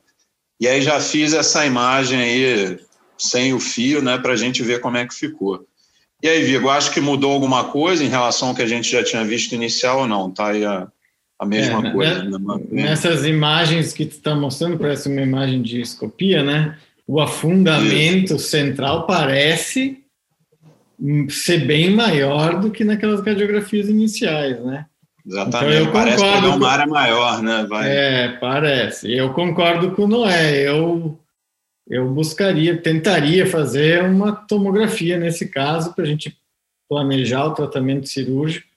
E 0.60 0.68
aí 0.68 0.82
já 0.82 1.00
fiz 1.00 1.34
essa 1.34 1.65
imagem 1.65 2.20
aí 2.20 2.80
sem 3.18 3.53
o 3.53 3.60
fio, 3.60 4.01
né? 4.01 4.18
Para 4.18 4.34
a 4.34 4.36
gente 4.36 4.62
ver 4.63 4.82
como 4.82 4.98
é 4.98 5.08
que 5.08 5.13
ficou. 5.13 5.65
E 6.24 6.30
aí, 6.30 6.42
Vigo, 6.42 6.70
acho 6.70 6.94
que 6.94 7.01
mudou 7.01 7.34
alguma 7.34 7.65
coisa 7.65 8.01
em 8.01 8.08
relação 8.08 8.48
ao 8.48 8.56
que 8.56 8.62
a 8.62 8.68
gente 8.68 8.89
já 8.89 9.03
tinha 9.03 9.25
visto 9.25 9.53
inicial 9.53 10.00
ou 10.00 10.08
não? 10.08 10.32
Tá 10.32 10.51
aí 10.51 10.63
a, 10.63 10.88
a 11.38 11.46
mesma 11.46 11.86
é, 11.86 11.92
coisa. 11.92 12.24
Né? 12.24 12.39
Nessas 12.72 13.25
imagens 13.25 13.92
que 13.92 14.06
tu 14.06 14.13
está 14.13 14.34
mostrando, 14.34 14.77
parece 14.77 15.10
uma 15.10 15.20
imagem 15.20 15.62
de 15.62 15.82
escopia, 15.82 16.42
né? 16.42 16.77
O 17.06 17.20
afundamento 17.20 18.36
Isso. 18.36 18.48
central 18.48 19.06
parece 19.06 20.01
ser 21.27 21.65
bem 21.65 21.94
maior 21.94 22.58
do 22.62 22.72
que 22.72 22.86
naquelas 22.86 23.20
radiografias 23.20 23.89
iniciais, 23.89 24.63
né? 24.63 24.86
Exatamente, 25.25 25.75
então, 25.75 25.86
eu 25.88 25.92
parece 25.92 26.24
que 26.24 26.24
é 26.24 26.50
uma 26.50 26.70
área 26.70 26.88
maior, 26.88 27.42
né? 27.44 27.65
Vai. 27.68 27.89
É, 27.89 28.27
parece. 28.39 29.12
Eu 29.12 29.34
concordo 29.34 29.92
com 29.92 30.03
o 30.03 30.08
Noé. 30.08 30.68
Eu 30.68 31.20
eu 31.87 32.09
buscaria, 32.09 32.77
tentaria 32.77 33.45
fazer 33.45 34.03
uma 34.03 34.31
tomografia 34.31 35.17
nesse 35.17 35.47
caso 35.49 35.93
para 35.93 36.03
a 36.03 36.07
gente 36.07 36.37
planejar 36.89 37.45
o 37.45 37.53
tratamento 37.53 38.07
cirúrgico. 38.07 38.67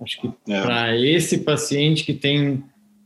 Acho 0.00 0.20
que 0.20 0.30
é. 0.48 0.62
para 0.62 0.96
esse 0.96 1.38
paciente 1.38 2.04
que 2.04 2.12
tem 2.12 2.64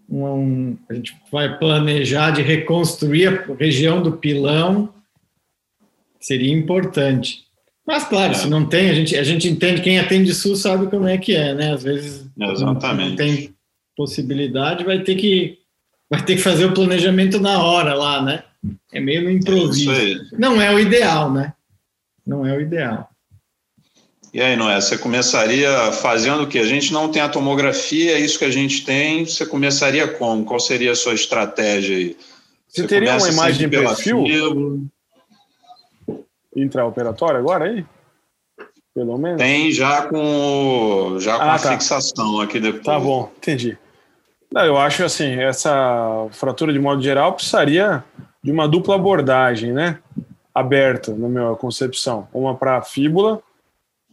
um, 0.08 0.76
a 0.88 0.94
gente 0.94 1.16
vai 1.30 1.58
planejar 1.58 2.30
de 2.30 2.42
reconstruir 2.42 3.28
a 3.28 3.54
região 3.54 4.02
do 4.02 4.12
pilão, 4.12 4.92
seria 6.20 6.52
importante. 6.52 7.44
Mas 7.86 8.04
claro, 8.04 8.32
é. 8.32 8.34
se 8.34 8.48
não 8.48 8.66
tem, 8.66 8.90
a 8.90 8.94
gente, 8.94 9.16
a 9.16 9.22
gente 9.22 9.48
entende, 9.48 9.82
quem 9.82 9.98
atende 9.98 10.34
SUS 10.34 10.60
sabe 10.60 10.88
como 10.88 11.06
é 11.06 11.18
que 11.18 11.34
é, 11.34 11.54
né? 11.54 11.72
Às 11.72 11.82
vezes 11.82 12.26
Exatamente. 12.38 13.10
não 13.10 13.16
tem 13.16 13.54
possibilidade, 13.96 14.84
vai 14.84 15.00
ter 15.02 15.14
que 15.14 15.58
vai 16.08 16.24
ter 16.24 16.36
que 16.36 16.42
fazer 16.42 16.66
o 16.66 16.74
planejamento 16.74 17.40
na 17.40 17.62
hora 17.62 17.94
lá, 17.94 18.22
né? 18.22 18.42
É 18.92 19.00
meio 19.00 19.22
no 19.22 19.30
improviso. 19.30 19.92
É 19.92 20.38
não 20.38 20.60
é 20.60 20.72
o 20.72 20.78
ideal, 20.78 21.32
né? 21.32 21.54
Não 22.26 22.46
é 22.46 22.56
o 22.56 22.60
ideal. 22.60 23.08
E 24.36 24.40
aí, 24.42 24.54
Noé, 24.54 24.78
você 24.80 24.98
começaria 24.98 25.92
fazendo 25.92 26.42
o 26.42 26.46
quê? 26.46 26.58
A 26.58 26.66
gente 26.66 26.92
não 26.92 27.10
tem 27.10 27.22
a 27.22 27.28
tomografia, 27.28 28.12
é 28.12 28.20
isso 28.20 28.38
que 28.38 28.44
a 28.44 28.50
gente 28.50 28.84
tem. 28.84 29.24
Você 29.24 29.46
começaria 29.46 30.06
como? 30.06 30.44
Qual 30.44 30.60
seria 30.60 30.92
a 30.92 30.96
sua 30.96 31.14
estratégia 31.14 31.96
aí? 31.96 32.16
Você, 32.68 32.82
você 32.82 32.86
teria 32.86 33.16
uma 33.16 33.28
imagem 33.30 33.68
de 33.68 33.68
perfil? 33.68 34.90
Intraoperatório 36.54 37.38
agora 37.38 37.64
aí? 37.66 37.86
Pelo 38.94 39.16
menos? 39.16 39.38
Tem 39.38 39.70
já 39.70 40.02
com, 40.06 41.16
já 41.18 41.36
com 41.36 41.42
ah, 41.42 41.54
a 41.54 41.58
tá. 41.58 41.72
fixação 41.72 42.40
aqui 42.40 42.58
depois. 42.58 42.84
Tá 42.84 42.98
bom, 42.98 43.30
entendi. 43.36 43.78
Não, 44.52 44.64
eu 44.64 44.76
acho 44.76 45.04
assim, 45.04 45.34
essa 45.40 46.28
fratura 46.32 46.72
de 46.72 46.78
modo 46.78 47.02
geral 47.02 47.34
precisaria 47.34 48.04
de 48.46 48.52
uma 48.52 48.68
dupla 48.68 48.94
abordagem, 48.94 49.72
né? 49.72 49.98
Aberta, 50.54 51.12
na 51.12 51.28
minha 51.28 51.56
concepção. 51.56 52.28
Uma 52.32 52.54
para 52.54 52.76
a 52.76 52.82
fíbula, 52.82 53.42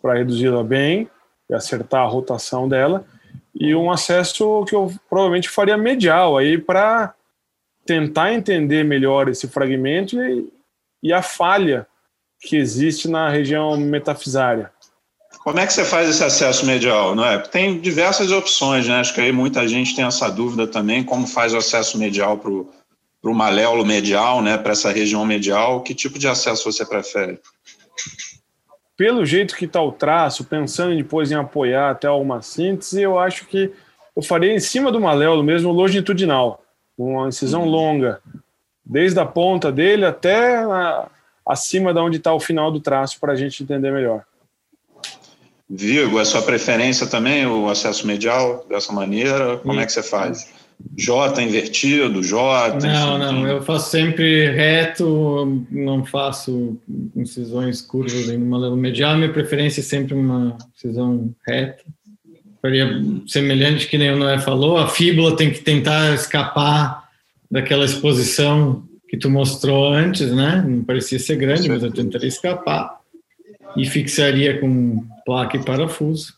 para 0.02 0.16
reduzi-la 0.16 0.64
bem 0.64 1.08
e 1.48 1.54
acertar 1.54 2.02
a 2.02 2.08
rotação 2.08 2.68
dela, 2.68 3.06
e 3.54 3.76
um 3.76 3.92
acesso 3.92 4.66
que 4.68 4.74
eu 4.74 4.92
provavelmente 5.08 5.48
faria 5.48 5.78
medial 5.78 6.36
aí 6.36 6.58
para 6.58 7.14
tentar 7.86 8.34
entender 8.34 8.84
melhor 8.84 9.30
esse 9.30 9.48
fragmento 9.48 10.20
e, 10.20 10.52
e 11.04 11.14
a 11.14 11.22
falha 11.22 11.86
que 12.40 12.58
existe 12.58 13.08
na 13.08 13.30
região 13.30 13.78
metafisária. 13.78 14.72
Como 15.44 15.60
é 15.60 15.68
que 15.68 15.74
você 15.74 15.86
faz 15.86 16.10
esse 16.10 16.24
acesso 16.24 16.66
medial? 16.66 17.14
Não 17.14 17.24
é? 17.24 17.38
Tem 17.38 17.80
diversas 17.80 18.32
opções, 18.32 18.88
né? 18.88 18.96
Acho 18.96 19.14
que 19.14 19.22
aí 19.22 19.32
muita 19.32 19.68
gente 19.68 19.96
tem 19.96 20.06
essa 20.06 20.28
dúvida 20.28 20.66
também, 20.66 21.04
como 21.04 21.28
faz 21.28 21.54
o 21.54 21.58
acesso 21.58 22.00
medial 22.00 22.40
para 22.40 22.50
o 22.50 22.68
para 23.24 23.32
o 23.32 23.34
maléolo 23.34 23.86
medial, 23.86 24.42
né, 24.42 24.58
para 24.58 24.74
essa 24.74 24.92
região 24.92 25.26
medial, 25.26 25.82
que 25.82 25.96
tipo 25.96 26.20
de 26.20 26.28
acesso 26.28 26.70
você 26.70 26.86
prefere? 26.86 27.40
Pelo 28.98 29.26
jeito 29.26 29.56
que 29.56 29.64
está 29.64 29.82
o 29.82 29.94
traço, 29.94 30.44
pensando 30.44 30.94
depois 30.94 31.32
em 31.32 31.36
apoiar 31.36 31.92
até 31.92 32.10
uma 32.10 32.42
síntese, 32.42 33.02
eu 33.02 33.18
acho 33.18 33.46
que 33.48 33.72
eu 34.14 34.22
faria 34.22 34.54
em 34.54 34.60
cima 34.60 34.92
do 34.92 35.00
maléolo 35.00 35.42
mesmo, 35.42 35.72
longitudinal, 35.72 36.62
uma 36.98 37.30
incisão 37.30 37.62
uhum. 37.62 37.70
longa, 37.70 38.22
desde 38.86 39.18
a 39.22 39.26
ponta 39.26 39.72
dele 39.72 40.06
até 40.06 40.58
a, 40.58 41.08
acima 41.48 41.94
de 41.94 42.00
onde 42.02 42.18
está 42.18 42.34
o 42.34 42.42
final 42.42 42.70
do 42.70 42.82
traço, 42.82 43.22
para 43.22 43.32
a 43.32 43.36
gente 43.38 43.64
entender 43.64 43.90
melhor. 43.90 44.26
Vigo, 45.70 46.20
é 46.20 46.26
sua 46.26 46.42
preferência 46.42 47.08
também 47.08 47.48
o 47.48 47.70
acesso 47.70 48.06
medial 48.06 48.66
dessa 48.70 48.92
maneira? 48.92 49.58
Como 49.60 49.80
é 49.80 49.86
que 49.86 49.94
você 49.94 50.04
faz? 50.04 50.52
J 50.96 51.42
invertido, 51.42 52.22
J. 52.22 52.80
Não, 52.80 53.18
enfim, 53.18 53.34
não, 53.34 53.48
eu 53.48 53.62
faço 53.62 53.90
sempre 53.90 54.52
reto, 54.52 55.66
não 55.72 56.06
faço 56.06 56.78
incisões 57.16 57.82
curvas 57.82 58.30
em 58.30 58.38
uma 58.38 58.58
lâmina 58.58 58.82
medial. 58.82 59.18
Minha 59.18 59.32
preferência 59.32 59.82
é 59.82 59.84
sempre 59.84 60.14
uma 60.14 60.58
incisão 60.76 61.34
reta. 61.48 61.84
Faria 62.62 63.02
semelhante 63.28 63.88
que 63.88 63.98
nem 63.98 64.12
o 64.12 64.18
Noé 64.18 64.40
falou, 64.40 64.78
a 64.78 64.88
fíbula 64.88 65.36
tem 65.36 65.52
que 65.52 65.60
tentar 65.60 66.14
escapar 66.14 67.10
daquela 67.50 67.86
exposição 67.86 68.84
que 69.08 69.18
tu 69.18 69.30
mostrou 69.30 69.94
antes, 69.94 70.32
né? 70.32 70.64
Não 70.66 70.84
parecia 70.84 71.20
ser 71.20 71.36
grande, 71.36 71.70
mas 71.70 71.84
eu 71.84 71.92
tentaria 71.92 72.28
escapar 72.28 73.00
e 73.78 73.86
fixaria 73.86 74.60
com 74.60 75.06
placa 75.26 75.58
e 75.58 75.64
parafuso. 75.64 76.34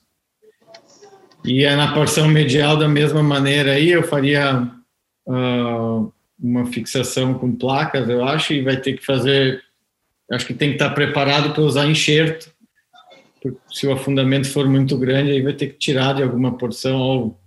E 1.46 1.64
é 1.64 1.76
na 1.76 1.94
porção 1.94 2.28
medial, 2.28 2.76
da 2.76 2.88
mesma 2.88 3.22
maneira, 3.22 3.74
aí 3.74 3.92
eu 3.92 4.02
faria 4.02 4.64
uh, 5.28 6.12
uma 6.40 6.66
fixação 6.66 7.36
com 7.36 7.56
placas, 7.56 8.10
eu 8.10 8.24
acho, 8.24 8.54
e 8.54 8.64
vai 8.64 8.78
ter 8.78 8.94
que 8.94 9.06
fazer. 9.06 9.62
Acho 10.32 10.48
que 10.48 10.56
tem 10.56 10.70
que 10.70 10.76
estar 10.76 10.90
preparado 10.90 11.54
para 11.54 11.62
usar 11.62 11.86
enxerto. 11.86 12.52
Se 13.72 13.86
o 13.86 13.94
afundamento 13.94 14.50
for 14.50 14.68
muito 14.68 14.98
grande, 14.98 15.32
aí 15.32 15.42
vai 15.42 15.54
ter 15.54 15.68
que 15.68 15.78
tirar 15.78 16.14
de 16.14 16.24
alguma 16.24 16.58
porção 16.58 16.98
ou 16.98 17.40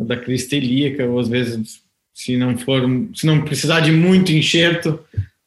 da 0.00 0.16
crista 0.16 0.56
ilíaca, 0.56 1.06
ou 1.06 1.20
às 1.20 1.28
vezes 1.28 1.80
se 2.12 2.36
não 2.36 2.58
for, 2.58 2.82
se 3.14 3.24
não 3.26 3.42
precisar 3.42 3.80
de 3.80 3.92
muito 3.92 4.32
enxerto, 4.32 4.98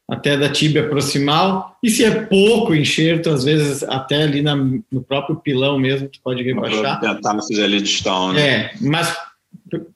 até 0.10 0.36
da 0.36 0.50
tíbia 0.50 0.90
proximal, 0.90 1.78
e 1.84 1.90
se 1.90 2.04
é 2.04 2.10
pouco 2.10 2.74
enxerto, 2.74 3.30
às 3.30 3.44
vezes 3.44 3.84
até 3.84 4.24
ali 4.24 4.42
na, 4.42 4.56
no 4.56 5.04
próprio 5.08 5.36
pilão 5.36 5.78
mesmo, 5.78 6.10
tu 6.10 6.20
pode 6.24 6.42
rebaixar. 6.42 7.00
Tentar 7.00 7.38
ali 7.64 7.80
distal, 7.80 8.34
né? 8.34 8.42
É, 8.42 8.72
mas 8.82 9.16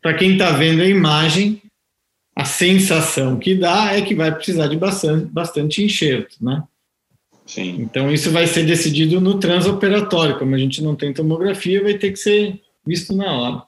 para 0.01 0.13
quem 0.13 0.33
está 0.33 0.51
vendo 0.51 0.83
a 0.83 0.87
imagem, 0.87 1.61
a 2.35 2.45
sensação 2.45 3.37
que 3.37 3.55
dá 3.55 3.93
é 3.93 4.01
que 4.01 4.13
vai 4.13 4.33
precisar 4.33 4.67
de 4.67 4.77
bastante, 4.77 5.25
bastante 5.25 5.83
enxerto, 5.83 6.37
né? 6.39 6.63
Sim. 7.45 7.77
Então 7.79 8.11
isso 8.11 8.31
vai 8.31 8.47
ser 8.47 8.65
decidido 8.65 9.19
no 9.19 9.39
transoperatório, 9.39 10.37
como 10.37 10.55
a 10.55 10.57
gente 10.57 10.81
não 10.81 10.95
tem 10.95 11.11
tomografia, 11.11 11.83
vai 11.83 11.95
ter 11.95 12.11
que 12.11 12.17
ser 12.17 12.61
visto 12.85 13.15
na 13.15 13.31
hora. 13.31 13.63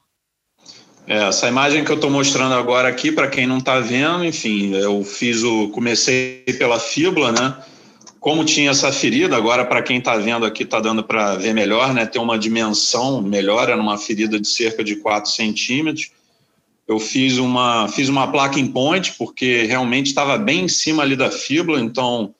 É, 1.07 1.27
essa 1.27 1.47
imagem 1.47 1.83
que 1.83 1.91
eu 1.91 1.95
estou 1.95 2.09
mostrando 2.09 2.55
agora 2.55 2.87
aqui, 2.87 3.11
para 3.11 3.27
quem 3.27 3.45
não 3.45 3.59
está 3.59 3.79
vendo, 3.79 4.25
enfim, 4.25 4.73
eu 4.73 5.03
fiz 5.03 5.43
o. 5.43 5.69
comecei 5.69 6.43
pela 6.57 6.79
fíbula, 6.79 7.31
né? 7.31 7.55
Como 8.19 8.43
tinha 8.43 8.71
essa 8.71 8.91
ferida, 8.91 9.37
agora 9.37 9.63
para 9.63 9.83
quem 9.83 9.99
está 9.99 10.17
vendo 10.17 10.47
aqui 10.47 10.63
está 10.63 10.79
dando 10.79 11.03
para 11.03 11.35
ver 11.35 11.53
melhor, 11.53 11.93
né? 11.93 12.07
Tem 12.07 12.19
uma 12.19 12.39
dimensão 12.39 13.21
melhor, 13.21 13.69
era 13.69 13.79
uma 13.79 13.99
ferida 13.99 14.39
de 14.39 14.47
cerca 14.47 14.83
de 14.83 14.95
4 14.95 15.29
centímetros. 15.29 16.09
Eu 16.87 16.97
fiz 16.97 17.37
uma, 17.37 17.87
fiz 17.87 18.09
uma 18.09 18.31
placa 18.31 18.59
em 18.59 18.65
ponte, 18.65 19.13
porque 19.13 19.63
realmente 19.63 20.07
estava 20.07 20.39
bem 20.39 20.65
em 20.65 20.67
cima 20.67 21.03
ali 21.03 21.15
da 21.15 21.29
fíbula, 21.29 21.79
então 21.79 22.33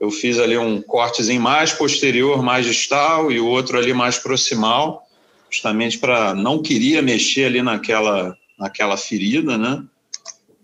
eu 0.00 0.10
fiz 0.10 0.38
ali 0.38 0.56
um 0.56 0.80
cortezinho 0.80 1.42
mais 1.42 1.72
posterior, 1.72 2.42
mais 2.42 2.64
distal, 2.64 3.30
e 3.30 3.38
o 3.38 3.46
outro 3.46 3.76
ali 3.76 3.92
mais 3.92 4.18
proximal 4.18 5.07
justamente 5.50 5.98
para 5.98 6.34
não 6.34 6.62
queria 6.62 7.02
mexer 7.02 7.44
ali 7.44 7.62
naquela 7.62 8.36
naquela 8.58 8.96
ferida, 8.96 9.56
né? 9.56 9.84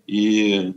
E 0.07 0.73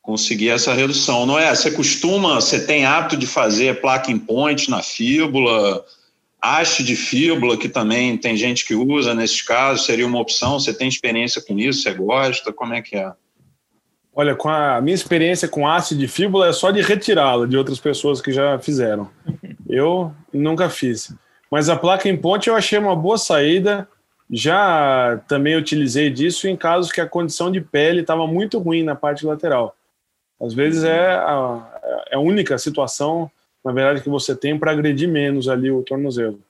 conseguir 0.00 0.50
essa 0.50 0.72
redução. 0.72 1.26
Não 1.26 1.38
é? 1.38 1.54
Você 1.54 1.70
costuma, 1.70 2.36
você 2.36 2.64
tem 2.64 2.84
hábito 2.84 3.16
de 3.16 3.26
fazer 3.26 3.80
placa 3.80 4.10
em 4.10 4.18
point 4.18 4.70
na 4.70 4.82
fíbula, 4.82 5.84
haste 6.40 6.82
de 6.82 6.96
fíbula, 6.96 7.56
que 7.56 7.68
também 7.68 8.16
tem 8.16 8.36
gente 8.36 8.64
que 8.66 8.74
usa 8.74 9.14
nesses 9.14 9.40
casos, 9.42 9.86
seria 9.86 10.06
uma 10.06 10.20
opção. 10.20 10.58
Você 10.58 10.74
tem 10.74 10.88
experiência 10.88 11.40
com 11.42 11.58
isso? 11.58 11.82
Você 11.82 11.92
gosta? 11.94 12.52
Como 12.52 12.74
é 12.74 12.82
que 12.82 12.96
é? 12.96 13.12
Olha, 14.14 14.36
com 14.36 14.48
a 14.48 14.80
minha 14.80 14.94
experiência 14.94 15.48
com 15.48 15.66
haste 15.66 15.96
de 15.96 16.06
fíbula 16.06 16.48
é 16.48 16.52
só 16.52 16.70
de 16.70 16.80
retirá-la 16.80 17.46
de 17.46 17.56
outras 17.56 17.80
pessoas 17.80 18.20
que 18.20 18.30
já 18.30 18.58
fizeram. 18.58 19.10
Eu 19.68 20.14
nunca 20.32 20.70
fiz. 20.70 21.12
Mas 21.50 21.68
a 21.68 21.76
placa 21.76 22.08
em 22.08 22.16
ponte 22.16 22.48
eu 22.48 22.56
achei 22.56 22.78
uma 22.78 22.96
boa 22.96 23.18
saída. 23.18 23.88
Já 24.30 25.20
também 25.28 25.56
utilizei 25.56 26.10
disso 26.10 26.48
em 26.48 26.56
casos 26.56 26.90
que 26.90 27.00
a 27.00 27.06
condição 27.06 27.52
de 27.52 27.60
pele 27.60 28.00
estava 28.00 28.26
muito 28.26 28.58
ruim 28.58 28.82
na 28.82 28.94
parte 28.94 29.26
lateral. 29.26 29.76
Às 30.40 30.54
vezes 30.54 30.82
é 30.82 31.12
a, 31.12 32.02
é 32.10 32.16
a 32.16 32.18
única 32.18 32.58
situação, 32.58 33.30
na 33.64 33.72
verdade, 33.72 34.02
que 34.02 34.08
você 34.08 34.34
tem 34.34 34.58
para 34.58 34.72
agredir 34.72 35.08
menos 35.08 35.48
ali 35.48 35.70
o 35.70 35.82
tornozelo. 35.82 36.40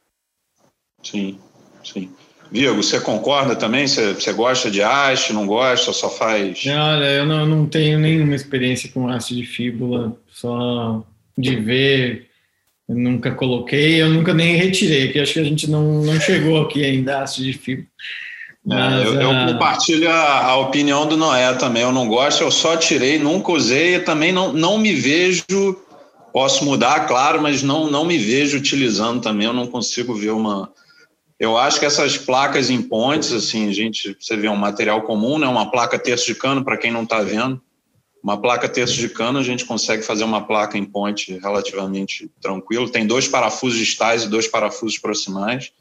Sim, 1.03 1.39
sim. 1.85 2.11
Vigo, 2.51 2.77
você 2.77 3.01
concorda 3.01 3.57
também? 3.57 3.87
Você, 3.87 4.15
você 4.15 4.33
gosta 4.33 4.71
de 4.71 4.83
haste, 4.83 5.33
não 5.33 5.47
gosta, 5.47 5.93
só 5.93 6.09
faz... 6.09 6.65
Olha, 6.67 7.05
eu 7.05 7.27
não, 7.27 7.45
não 7.45 7.67
tenho 7.67 7.99
nenhuma 7.99 8.35
experiência 8.35 8.91
com 8.93 9.09
haste 9.09 9.35
de 9.35 9.45
fíbula, 9.45 10.17
só 10.29 11.05
de 11.37 11.57
ver 11.57 12.31
eu 12.89 12.97
nunca 12.97 13.35
coloquei, 13.35 14.03
eu 14.03 14.11
nunca 14.11 14.35
nem 14.35 14.57
retirei, 14.57 15.11
que 15.11 15.19
acho 15.19 15.35
que 15.35 15.41
a 15.41 15.45
gente 15.45 15.71
não, 15.71 16.03
não 16.03 16.21
chegou 16.21 16.63
aqui 16.63 16.85
ainda 16.85 17.21
a 17.21 17.25
de 17.25 17.53
fibra. 17.53 17.87
Mas, 18.65 19.05
eu, 19.05 19.21
eu 19.21 19.31
ah, 19.31 19.47
compartilho 19.53 20.11
a, 20.11 20.47
a, 20.47 20.57
opinião 20.57 21.07
do 21.07 21.19
Noé 21.19 21.53
também. 21.55 21.83
Eu 21.83 21.93
não 21.93 22.09
gosto, 22.09 22.43
eu 22.43 22.51
só 22.51 22.77
tirei, 22.77 23.19
nunca 23.19 23.53
usei 23.53 23.97
e 23.97 24.01
também 24.01 24.33
não, 24.33 24.53
não 24.53 24.79
me 24.79 24.95
vejo. 24.95 25.45
Posso 26.33 26.65
mudar, 26.65 27.07
claro, 27.07 27.41
mas 27.41 27.63
não, 27.63 27.91
não 27.91 28.05
me 28.05 28.17
vejo 28.17 28.57
utilizando 28.57 29.21
também. 29.21 29.47
Eu 29.47 29.53
não 29.53 29.67
consigo 29.67 30.15
ver 30.15 30.31
uma. 30.31 30.73
Eu 31.39 31.59
acho 31.59 31.79
que 31.79 31.85
essas 31.85 32.17
placas 32.17 32.71
em 32.71 32.81
pontes, 32.81 33.33
assim, 33.33 33.71
gente, 33.73 34.17
você 34.19 34.35
vê 34.35 34.49
um 34.49 34.57
material 34.57 35.03
comum, 35.03 35.39
né? 35.39 35.47
Uma 35.47 35.71
placa 35.71 35.99
terço 35.99 36.27
de 36.27 36.35
cano, 36.35 36.65
para 36.65 36.79
quem 36.79 36.91
não 36.91 37.03
está 37.03 37.21
vendo. 37.21 37.61
Uma 38.25 38.41
placa 38.41 38.67
terço 38.67 38.95
de 38.95 39.11
cano, 39.11 39.39
a 39.39 39.43
gente 39.43 39.67
consegue 39.67 40.03
fazer 40.03 40.25
uma 40.25 40.47
placa 40.47 40.79
em 40.79 40.85
ponte 40.87 41.39
relativamente 41.41 42.31
tranquilo. 42.41 42.89
Tem 42.89 43.07
dois 43.07 43.29
parafusos 43.29 43.79
distais 43.79 44.23
e 44.23 44.31
dois 44.31 44.49
parafusos 44.49 44.97
proximais. 44.97 45.73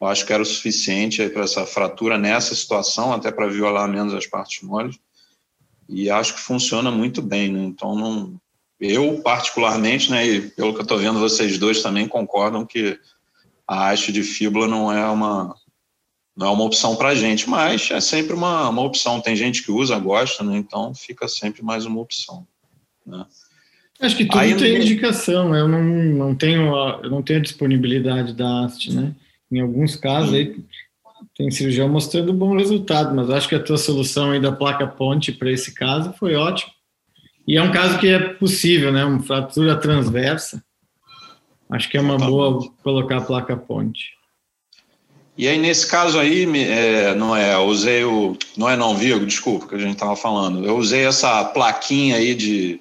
Eu 0.00 0.06
acho 0.06 0.24
que 0.24 0.32
era 0.32 0.42
o 0.42 0.46
suficiente 0.46 1.28
para 1.28 1.44
essa 1.44 1.66
fratura 1.66 2.16
nessa 2.16 2.54
situação, 2.54 3.12
até 3.12 3.30
para 3.30 3.48
violar 3.48 3.86
menos 3.86 4.14
as 4.14 4.26
partes 4.26 4.62
moles. 4.62 4.98
E 5.86 6.08
acho 6.08 6.32
que 6.32 6.40
funciona 6.40 6.90
muito 6.90 7.20
bem, 7.20 7.52
né? 7.52 7.62
Então, 7.62 7.94
não, 7.94 8.40
eu 8.80 9.20
particularmente, 9.20 10.10
né, 10.10 10.26
e 10.26 10.40
pelo 10.52 10.72
que 10.72 10.78
eu 10.78 10.84
estou 10.84 10.96
vendo, 10.96 11.20
vocês 11.20 11.58
dois 11.58 11.82
também 11.82 12.08
concordam 12.08 12.64
que 12.64 12.98
a 13.68 13.90
haste 13.90 14.10
de 14.10 14.22
fíbula 14.22 14.66
não 14.66 14.90
é 14.90 15.06
uma, 15.06 15.54
não 16.36 16.48
é 16.48 16.50
uma 16.50 16.64
opção 16.64 16.96
para 16.96 17.10
a 17.10 17.14
gente, 17.14 17.48
mas 17.48 17.90
é 17.90 18.00
sempre 18.00 18.34
uma, 18.34 18.68
uma 18.68 18.82
opção. 18.82 19.20
Tem 19.20 19.36
gente 19.36 19.62
que 19.62 19.70
usa, 19.70 19.98
gosta, 19.98 20.42
né? 20.42 20.56
então 20.56 20.94
fica 20.94 21.28
sempre 21.28 21.62
mais 21.62 21.86
uma 21.86 22.00
opção. 22.00 22.46
Né? 23.06 23.24
Acho 24.00 24.16
que 24.16 24.24
tudo 24.24 24.40
Aí, 24.40 24.56
tem 24.56 24.76
indicação. 24.76 25.54
Eu 25.54 25.68
não, 25.68 25.82
não 25.82 26.34
tenho 26.34 26.74
a, 26.74 27.00
eu 27.04 27.10
não 27.10 27.22
tenho 27.22 27.38
a 27.38 27.42
disponibilidade 27.42 28.32
da 28.32 28.64
haste, 28.64 28.92
né? 28.92 29.14
Em 29.50 29.60
alguns 29.60 29.94
casos 29.94 30.34
aí 30.34 30.56
tem 31.36 31.50
cirurgião 31.50 31.88
mostrando 31.88 32.32
bom 32.32 32.56
resultado, 32.56 33.14
mas 33.14 33.30
acho 33.30 33.48
que 33.48 33.54
a 33.54 33.62
tua 33.62 33.78
solução 33.78 34.32
aí 34.32 34.40
da 34.40 34.52
placa 34.52 34.86
ponte 34.86 35.32
para 35.32 35.50
esse 35.50 35.72
caso 35.72 36.12
foi 36.14 36.34
ótimo. 36.34 36.72
E 37.46 37.56
é 37.56 37.62
um 37.62 37.70
caso 37.70 37.98
que 37.98 38.08
é 38.08 38.18
possível, 38.18 38.90
né? 38.90 39.04
Uma 39.04 39.22
fratura 39.22 39.76
transversa. 39.76 40.64
Acho 41.70 41.88
que 41.88 41.96
é 41.96 42.00
uma 42.00 42.16
boa 42.16 42.68
colocar 42.82 43.18
a 43.18 43.20
placa 43.20 43.56
ponte. 43.56 44.12
E 45.36 45.48
aí, 45.48 45.58
nesse 45.58 45.86
caso 45.86 46.18
aí, 46.18 46.46
é, 46.62 47.14
não 47.14 47.34
é, 47.34 47.54
eu 47.54 47.64
usei 47.64 48.04
o. 48.04 48.36
Não 48.56 48.70
é 48.70 48.76
não, 48.76 48.96
Vigo, 48.96 49.26
desculpa, 49.26 49.66
que 49.66 49.74
a 49.74 49.78
gente 49.78 49.94
estava 49.94 50.14
falando. 50.14 50.64
Eu 50.64 50.76
usei 50.76 51.04
essa 51.04 51.44
plaquinha 51.44 52.16
aí 52.16 52.34
de. 52.34 52.80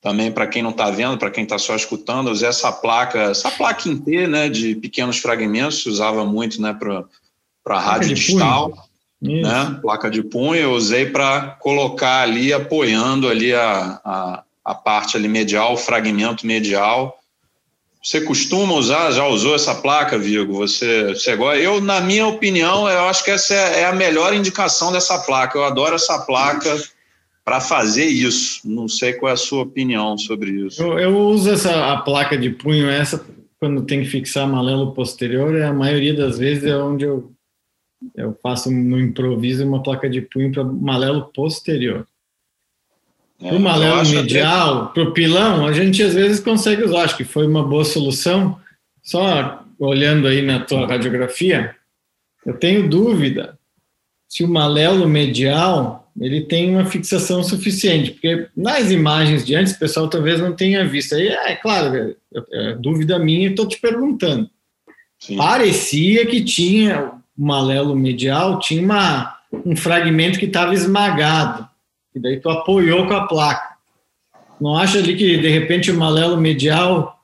Também 0.00 0.32
para 0.32 0.48
quem 0.48 0.62
não 0.62 0.70
está 0.70 0.90
vendo, 0.90 1.16
para 1.16 1.30
quem 1.30 1.44
está 1.44 1.58
só 1.58 1.76
escutando, 1.76 2.26
eu 2.26 2.32
usei 2.32 2.48
essa 2.48 2.72
placa, 2.72 3.30
essa 3.30 3.52
placa 3.52 3.88
em 3.88 3.96
T, 3.96 4.26
né, 4.26 4.48
de 4.48 4.74
pequenos 4.74 5.18
fragmentos, 5.18 5.86
usava 5.86 6.24
muito, 6.24 6.60
né, 6.60 6.76
para 7.62 7.78
rádio 7.78 8.12
distal, 8.12 8.88
né, 9.20 9.78
placa 9.80 10.10
de 10.10 10.20
punho, 10.24 10.60
eu 10.60 10.72
usei 10.72 11.06
para 11.06 11.56
colocar 11.60 12.22
ali, 12.22 12.52
apoiando 12.52 13.28
ali 13.28 13.54
a, 13.54 14.00
a, 14.04 14.42
a 14.64 14.74
parte 14.74 15.16
ali 15.16 15.28
medial, 15.28 15.74
o 15.74 15.76
fragmento 15.76 16.44
medial, 16.44 17.21
você 18.02 18.20
costuma 18.20 18.74
usar, 18.74 19.12
já 19.12 19.26
usou 19.26 19.54
essa 19.54 19.76
placa, 19.76 20.18
Vigo? 20.18 20.54
Você, 20.54 21.14
você 21.14 21.36
gosta? 21.36 21.60
Eu, 21.60 21.80
na 21.80 22.00
minha 22.00 22.26
opinião, 22.26 22.88
eu 22.88 23.04
acho 23.04 23.22
que 23.22 23.30
essa 23.30 23.54
é, 23.54 23.82
é 23.82 23.84
a 23.84 23.92
melhor 23.92 24.34
indicação 24.34 24.90
dessa 24.90 25.18
placa. 25.20 25.56
Eu 25.56 25.64
adoro 25.64 25.94
essa 25.94 26.18
placa 26.18 26.82
para 27.44 27.60
fazer 27.60 28.06
isso. 28.06 28.60
Não 28.68 28.88
sei 28.88 29.12
qual 29.12 29.30
é 29.30 29.34
a 29.34 29.36
sua 29.36 29.62
opinião 29.62 30.18
sobre 30.18 30.50
isso. 30.50 30.82
Eu, 30.82 30.98
eu 30.98 31.16
uso 31.16 31.50
essa 31.50 31.92
a 31.92 31.96
placa 31.98 32.36
de 32.36 32.50
punho, 32.50 32.90
essa 32.90 33.24
quando 33.60 33.86
tem 33.86 34.02
que 34.02 34.08
fixar 34.08 34.48
malelo 34.48 34.92
posterior, 34.92 35.54
é 35.54 35.64
a 35.64 35.72
maioria 35.72 36.12
das 36.12 36.36
vezes 36.36 36.64
é 36.64 36.76
onde 36.76 37.04
eu, 37.04 37.32
eu 38.16 38.36
faço 38.42 38.68
no 38.68 38.98
improviso 38.98 39.64
uma 39.64 39.80
placa 39.80 40.10
de 40.10 40.20
punho 40.20 40.50
para 40.50 40.64
malelo 40.64 41.30
posterior. 41.32 42.04
Para 43.42 43.56
o 43.56 43.60
malelo 43.60 44.08
medial, 44.08 44.92
para 44.94 45.02
o 45.02 45.12
pilão, 45.12 45.66
a 45.66 45.72
gente 45.72 46.00
às 46.02 46.14
vezes 46.14 46.38
consegue 46.38 46.84
usar. 46.84 47.02
Acho 47.02 47.16
que 47.16 47.24
foi 47.24 47.46
uma 47.46 47.62
boa 47.62 47.84
solução. 47.84 48.56
Só 49.02 49.64
olhando 49.78 50.28
aí 50.28 50.42
na 50.42 50.60
tua 50.60 50.86
radiografia, 50.86 51.74
eu 52.46 52.54
tenho 52.54 52.88
dúvida 52.88 53.58
se 54.28 54.44
o 54.44 54.48
malelo 54.48 55.08
medial 55.08 56.10
ele 56.20 56.42
tem 56.42 56.70
uma 56.70 56.84
fixação 56.84 57.42
suficiente, 57.42 58.12
porque 58.12 58.46
nas 58.56 58.90
imagens 58.90 59.44
de 59.44 59.54
antes 59.54 59.72
o 59.72 59.78
pessoal 59.78 60.08
talvez 60.08 60.40
não 60.40 60.52
tenha 60.52 60.86
visto. 60.86 61.14
Aí 61.14 61.28
é, 61.28 61.56
claro, 61.56 61.96
é, 61.96 62.14
é 62.52 62.74
dúvida 62.74 63.18
minha, 63.18 63.48
estou 63.48 63.66
te 63.66 63.80
perguntando. 63.80 64.48
Sim. 65.18 65.36
Parecia 65.36 66.26
que 66.26 66.44
tinha 66.44 67.12
o 67.36 67.44
malelo 67.44 67.96
medial, 67.96 68.58
tinha 68.58 68.82
uma, 68.82 69.36
um 69.64 69.74
fragmento 69.74 70.38
que 70.38 70.46
estava 70.46 70.74
esmagado 70.74 71.71
e 72.14 72.20
daí 72.20 72.40
tu 72.40 72.48
apoiou 72.48 73.06
com 73.06 73.14
a 73.14 73.26
placa. 73.26 73.72
Não 74.60 74.76
acha 74.76 74.98
ali 74.98 75.16
que, 75.16 75.38
de 75.38 75.48
repente, 75.48 75.90
o 75.90 75.96
malelo 75.96 76.36
medial 76.36 77.18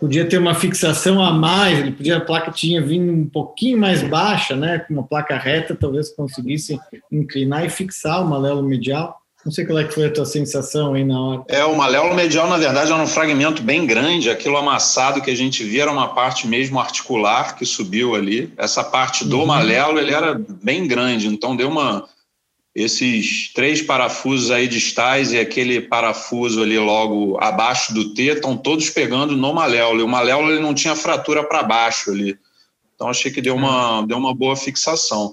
podia 0.00 0.26
ter 0.26 0.38
uma 0.38 0.54
fixação 0.54 1.22
a 1.22 1.32
mais, 1.32 1.78
ele 1.78 1.92
podia, 1.92 2.18
a 2.18 2.20
placa 2.20 2.50
tinha 2.50 2.82
vindo 2.82 3.12
um 3.12 3.26
pouquinho 3.26 3.78
mais 3.78 4.02
baixa, 4.02 4.54
né? 4.54 4.78
Com 4.78 4.94
uma 4.94 5.02
placa 5.02 5.36
reta, 5.36 5.74
talvez 5.74 6.10
conseguisse 6.10 6.78
inclinar 7.10 7.64
e 7.64 7.70
fixar 7.70 8.22
o 8.22 8.28
malelo 8.28 8.62
medial. 8.62 9.20
Não 9.44 9.52
sei 9.52 9.64
qual 9.64 9.78
é 9.78 9.84
que 9.84 9.94
foi 9.94 10.06
a 10.06 10.12
tua 10.12 10.24
sensação 10.24 10.94
aí 10.94 11.04
na 11.04 11.20
hora. 11.20 11.44
É, 11.48 11.64
o 11.64 11.76
malelo 11.76 12.12
medial, 12.14 12.48
na 12.48 12.56
verdade, 12.56 12.90
era 12.90 13.00
um 13.00 13.06
fragmento 13.06 13.62
bem 13.62 13.86
grande. 13.86 14.28
Aquilo 14.28 14.56
amassado 14.56 15.20
que 15.20 15.30
a 15.30 15.36
gente 15.36 15.62
via 15.62 15.82
era 15.82 15.92
uma 15.92 16.08
parte 16.08 16.48
mesmo 16.48 16.80
articular 16.80 17.54
que 17.54 17.64
subiu 17.64 18.16
ali. 18.16 18.52
Essa 18.56 18.82
parte 18.82 19.24
do 19.24 19.38
uhum. 19.38 19.46
malelo, 19.46 20.00
ele 20.00 20.12
era 20.12 20.34
bem 20.62 20.88
grande, 20.88 21.28
então 21.28 21.54
deu 21.54 21.68
uma 21.68 22.08
esses 22.76 23.50
três 23.54 23.80
parafusos 23.80 24.50
aí 24.50 24.68
distais 24.68 25.32
e 25.32 25.38
aquele 25.38 25.80
parafuso 25.80 26.62
ali 26.62 26.78
logo 26.78 27.38
abaixo 27.42 27.94
do 27.94 28.12
T 28.12 28.24
estão 28.24 28.54
todos 28.54 28.90
pegando 28.90 29.34
no 29.34 29.54
maléolo. 29.54 30.00
E 30.00 30.02
o 30.02 30.08
maléolo 30.08 30.50
ele 30.50 30.60
não 30.60 30.74
tinha 30.74 30.94
fratura 30.94 31.42
para 31.42 31.62
baixo 31.62 32.10
ali. 32.10 32.38
Então 32.94 33.08
achei 33.08 33.32
que 33.32 33.40
deu 33.40 33.54
uma, 33.54 34.02
deu 34.02 34.18
uma 34.18 34.34
boa 34.34 34.54
fixação. 34.54 35.32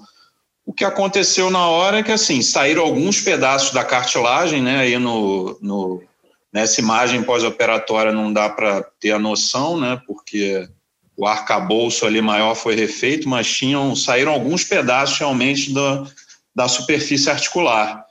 O 0.64 0.72
que 0.72 0.86
aconteceu 0.86 1.50
na 1.50 1.68
hora 1.68 1.98
é 1.98 2.02
que 2.02 2.12
assim 2.12 2.40
saíram 2.40 2.82
alguns 2.82 3.20
pedaços 3.20 3.72
da 3.72 3.84
cartilagem, 3.84 4.62
né? 4.62 4.78
Aí 4.78 4.98
no, 4.98 5.58
no 5.60 6.02
nessa 6.50 6.80
imagem 6.80 7.22
pós-operatória 7.22 8.10
não 8.10 8.32
dá 8.32 8.48
para 8.48 8.82
ter 8.98 9.10
a 9.10 9.18
noção, 9.18 9.78
né? 9.78 10.00
Porque 10.06 10.66
o 11.14 11.26
arcabouço 11.26 12.06
ali 12.06 12.22
maior 12.22 12.54
foi 12.54 12.74
refeito, 12.74 13.28
mas 13.28 13.52
tinham 13.52 13.94
saíram 13.94 14.32
alguns 14.32 14.64
pedaços 14.64 15.18
realmente 15.18 15.74
da, 15.74 16.06
da 16.54 16.68
superfície 16.68 17.30
articular. 17.30 18.04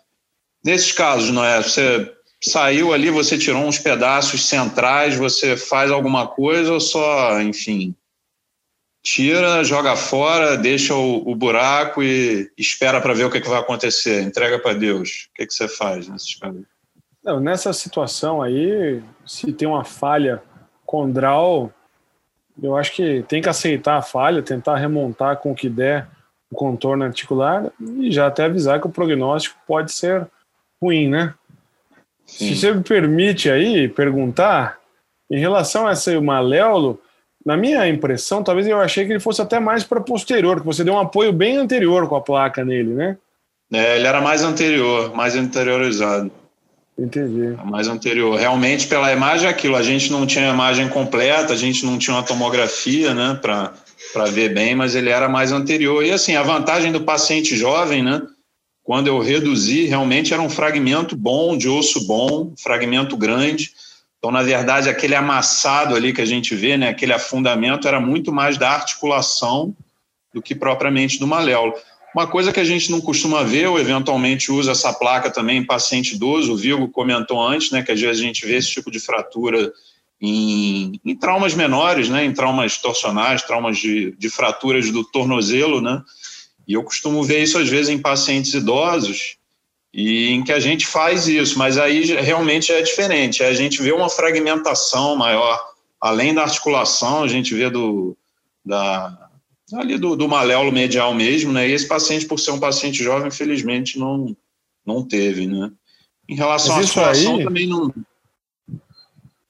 Nesses 0.63 0.91
casos, 0.91 1.29
não 1.29 1.43
é? 1.43 1.61
Você 1.61 2.11
saiu 2.41 2.93
ali, 2.93 3.09
você 3.09 3.37
tirou 3.37 3.63
uns 3.63 3.79
pedaços 3.79 4.47
centrais, 4.47 5.15
você 5.15 5.55
faz 5.55 5.91
alguma 5.91 6.27
coisa 6.27 6.73
ou 6.73 6.79
só, 6.79 7.41
enfim, 7.41 7.95
tira, 9.01 9.63
joga 9.63 9.95
fora, 9.95 10.57
deixa 10.57 10.95
o, 10.95 11.29
o 11.29 11.35
buraco 11.35 12.01
e 12.01 12.49
espera 12.57 13.01
para 13.01 13.13
ver 13.13 13.25
o 13.25 13.29
que, 13.31 13.41
que 13.41 13.49
vai 13.49 13.59
acontecer, 13.59 14.21
entrega 14.21 14.59
para 14.59 14.73
Deus. 14.73 15.29
O 15.31 15.33
que, 15.35 15.45
que 15.45 15.53
você 15.53 15.67
faz 15.67 16.07
nesses 16.07 16.35
casos? 16.35 16.63
Não, 17.23 17.39
nessa 17.39 17.71
situação 17.71 18.41
aí, 18.41 19.01
se 19.25 19.51
tem 19.53 19.67
uma 19.67 19.85
falha 19.85 20.41
condral, 20.85 21.71
eu 22.61 22.75
acho 22.75 22.93
que 22.93 23.23
tem 23.27 23.41
que 23.41 23.49
aceitar 23.49 23.97
a 23.97 24.01
falha, 24.01 24.41
tentar 24.41 24.77
remontar 24.77 25.37
com 25.37 25.51
o 25.51 25.55
que 25.55 25.69
der 25.69 26.07
o 26.53 26.55
contorno 26.55 27.03
articular 27.03 27.71
e 27.99 28.11
já 28.11 28.27
até 28.27 28.45
avisar 28.45 28.79
que 28.79 28.87
o 28.87 28.91
prognóstico 28.91 29.57
pode 29.67 29.91
ser 29.91 30.27
ruim, 30.81 31.09
né? 31.09 31.33
Sim. 32.25 32.49
Se 32.49 32.55
você 32.55 32.73
me 32.73 32.83
permite 32.83 33.49
aí 33.49 33.89
perguntar, 33.89 34.77
em 35.29 35.39
relação 35.39 35.87
a 35.87 35.93
esse 35.93 36.19
maléolo, 36.19 36.99
na 37.45 37.57
minha 37.57 37.87
impressão, 37.87 38.43
talvez 38.43 38.67
eu 38.67 38.79
achei 38.79 39.05
que 39.05 39.11
ele 39.11 39.19
fosse 39.19 39.41
até 39.41 39.59
mais 39.59 39.83
para 39.83 39.99
posterior, 39.99 40.59
que 40.59 40.65
você 40.65 40.83
deu 40.83 40.93
um 40.93 40.99
apoio 40.99 41.33
bem 41.33 41.57
anterior 41.57 42.07
com 42.07 42.15
a 42.15 42.21
placa 42.21 42.63
nele, 42.63 42.93
né? 42.93 43.17
É, 43.71 43.97
ele 43.97 44.07
era 44.07 44.21
mais 44.21 44.43
anterior, 44.43 45.13
mais 45.15 45.35
anteriorizado. 45.35 46.31
Entendi. 46.97 47.57
Mais 47.65 47.87
anterior. 47.87 48.39
Realmente, 48.39 48.87
pela 48.87 49.11
imagem, 49.11 49.47
é 49.47 49.49
aquilo. 49.49 49.75
A 49.75 49.81
gente 49.81 50.11
não 50.11 50.27
tinha 50.27 50.51
a 50.51 50.53
imagem 50.53 50.87
completa, 50.87 51.53
a 51.53 51.55
gente 51.55 51.83
não 51.85 51.97
tinha 51.97 52.15
uma 52.15 52.23
tomografia, 52.23 53.13
né, 53.13 53.37
para 53.41 53.73
ver 54.25 54.53
bem, 54.53 54.75
mas 54.75 54.95
ele 54.95 55.09
era 55.09 55.27
mais 55.27 55.51
anterior. 55.51 56.03
E 56.03 56.11
assim, 56.11 56.35
a 56.35 56.43
vantagem 56.43 56.91
do 56.91 57.01
paciente 57.01 57.55
jovem, 57.55 58.03
né, 58.03 58.21
quando 58.83 59.07
eu 59.07 59.19
reduzi, 59.19 59.85
realmente 59.85 60.33
era 60.33 60.41
um 60.41 60.49
fragmento 60.49 61.15
bom, 61.15 61.57
de 61.57 61.67
osso 61.67 62.05
bom, 62.05 62.53
fragmento 62.57 63.17
grande 63.17 63.71
então, 64.23 64.31
na 64.31 64.41
verdade, 64.41 64.87
aquele 64.87 65.15
amassado 65.15 65.97
ali 65.97 66.13
que 66.13 66.21
a 66.21 66.25
gente 66.25 66.55
vê, 66.55 66.77
né, 66.77 66.87
aquele 66.87 67.11
afundamento, 67.11 67.89
era 67.89 67.99
muito 67.99 68.31
mais 68.31 68.57
da 68.57 68.69
articulação 68.69 69.75
do 70.33 70.41
que 70.41 70.55
propriamente 70.55 71.19
do 71.19 71.27
maléolo. 71.27 71.73
Uma 72.15 72.25
coisa 72.25 72.53
que 72.53 72.59
a 72.61 72.63
gente 72.63 72.89
não 72.89 73.01
costuma 73.01 73.43
ver, 73.43 73.67
ou 73.67 73.77
eventualmente 73.77 74.49
usa 74.49 74.71
essa 74.71 74.93
placa 74.93 75.29
também 75.29 75.57
em 75.57 75.65
paciente 75.65 76.15
idoso, 76.15 76.53
o 76.53 76.55
Vigo 76.55 76.87
comentou 76.87 77.45
antes, 77.45 77.69
né, 77.69 77.83
que 77.83 77.91
às 77.91 77.99
vezes 77.99 78.21
a 78.21 78.25
gente 78.25 78.45
vê 78.45 78.55
esse 78.55 78.69
tipo 78.69 78.89
de 78.89 78.97
fratura 78.97 79.73
em, 80.25 81.01
em 81.03 81.15
traumas 81.15 81.53
menores, 81.53 82.07
né, 82.07 82.23
em 82.23 82.33
traumas 82.33 82.77
torcionais, 82.77 83.43
traumas 83.43 83.77
de, 83.77 84.11
de 84.11 84.29
fraturas 84.29 84.89
do 84.89 85.03
tornozelo, 85.03 85.81
né, 85.81 86.01
e 86.65 86.73
eu 86.73 86.83
costumo 86.83 87.21
ver 87.23 87.43
isso 87.43 87.57
às 87.57 87.67
vezes 87.67 87.89
em 87.89 87.99
pacientes 87.99 88.53
idosos, 88.53 89.35
e 89.93 90.29
em 90.29 90.41
que 90.41 90.53
a 90.53 90.61
gente 90.61 90.87
faz 90.87 91.27
isso, 91.27 91.59
mas 91.59 91.77
aí 91.77 92.05
realmente 92.05 92.71
é 92.71 92.81
diferente. 92.81 93.43
A 93.43 93.53
gente 93.53 93.79
vê 93.79 93.91
uma 93.91 94.09
fragmentação 94.09 95.15
maior, 95.15 95.61
além 96.01 96.33
da 96.33 96.41
articulação, 96.41 97.21
a 97.21 97.27
gente 97.27 97.53
vê 97.53 97.69
do, 97.69 98.17
da, 98.65 99.29
ali 99.73 99.99
do, 99.99 100.15
do 100.15 100.27
maléolo 100.27 100.71
medial 100.71 101.13
mesmo, 101.13 101.51
né? 101.51 101.69
E 101.69 101.73
esse 101.73 101.87
paciente, 101.87 102.25
por 102.25 102.39
ser 102.39 102.51
um 102.51 102.59
paciente 102.59 103.03
jovem, 103.03 103.27
infelizmente 103.27 103.99
não, 103.99 104.35
não 104.83 105.05
teve, 105.05 105.45
né? 105.45 105.71
Em 106.27 106.35
relação 106.35 106.75
à 106.75 106.79
articulação, 106.79 107.35
aí, 107.35 107.43
também 107.43 107.67
não. 107.67 107.93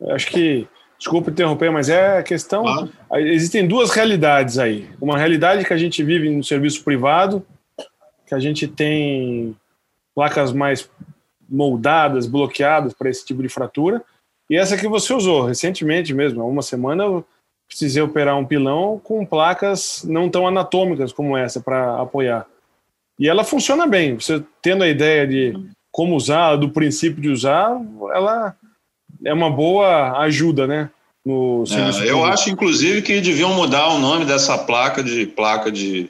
Acho 0.10 0.28
que, 0.28 0.68
desculpa 0.98 1.32
interromper, 1.32 1.72
mas 1.72 1.90
é 1.90 2.18
a 2.18 2.24
questão. 2.24 2.64
Claro. 2.64 2.92
Existem 3.16 3.68
duas 3.68 3.92
realidades 3.92 4.58
aí. 4.58 4.90
Uma 5.00 5.18
realidade 5.18 5.66
que 5.66 5.74
a 5.74 5.78
gente 5.78 6.04
vive 6.04 6.30
no 6.30 6.44
serviço 6.44 6.84
privado, 6.84 7.46
que 8.26 8.36
a 8.36 8.40
gente 8.40 8.68
tem 8.68 9.56
placas 10.16 10.52
mais 10.52 10.90
moldadas, 11.50 12.28
bloqueadas 12.28 12.94
para 12.94 13.10
esse 13.10 13.26
tipo 13.26 13.42
de 13.42 13.50
fratura. 13.50 14.02
E 14.50 14.56
essa 14.56 14.78
que 14.78 14.88
você 14.88 15.14
usou 15.14 15.46
recentemente 15.46 16.14
mesmo, 16.14 16.42
há 16.42 16.46
uma 16.46 16.62
semana 16.62 17.04
eu 17.04 17.26
precisei 17.68 18.02
operar 18.02 18.38
um 18.38 18.46
pilão 18.46 19.00
com 19.04 19.26
placas 19.26 20.04
não 20.04 20.30
tão 20.30 20.48
anatômicas 20.48 21.12
como 21.12 21.36
essa 21.36 21.60
para 21.60 22.02
apoiar. 22.02 22.46
E 23.18 23.28
ela 23.28 23.44
funciona 23.44 23.88
bem. 23.88 24.16
Você 24.16 24.44
tendo 24.62 24.84
a 24.84 24.88
ideia 24.88 25.28
de 25.28 25.54
como 25.92 26.16
usar, 26.16 26.56
do 26.56 26.70
princípio 26.70 27.22
de 27.22 27.30
usar, 27.30 27.80
ela 28.14 28.56
é 29.26 29.34
uma 29.34 29.50
boa 29.50 30.20
ajuda, 30.20 30.68
né? 30.68 30.90
No 31.26 31.64
é, 31.72 32.10
eu 32.10 32.26
acho, 32.26 32.50
inclusive, 32.50 33.02
que 33.02 33.22
deviam 33.22 33.54
mudar 33.54 33.88
o 33.94 34.00
nome 34.00 34.26
dessa 34.26 34.58
placa 34.58 35.02
de 35.02 35.26
placa 35.26 35.72
de 35.72 36.10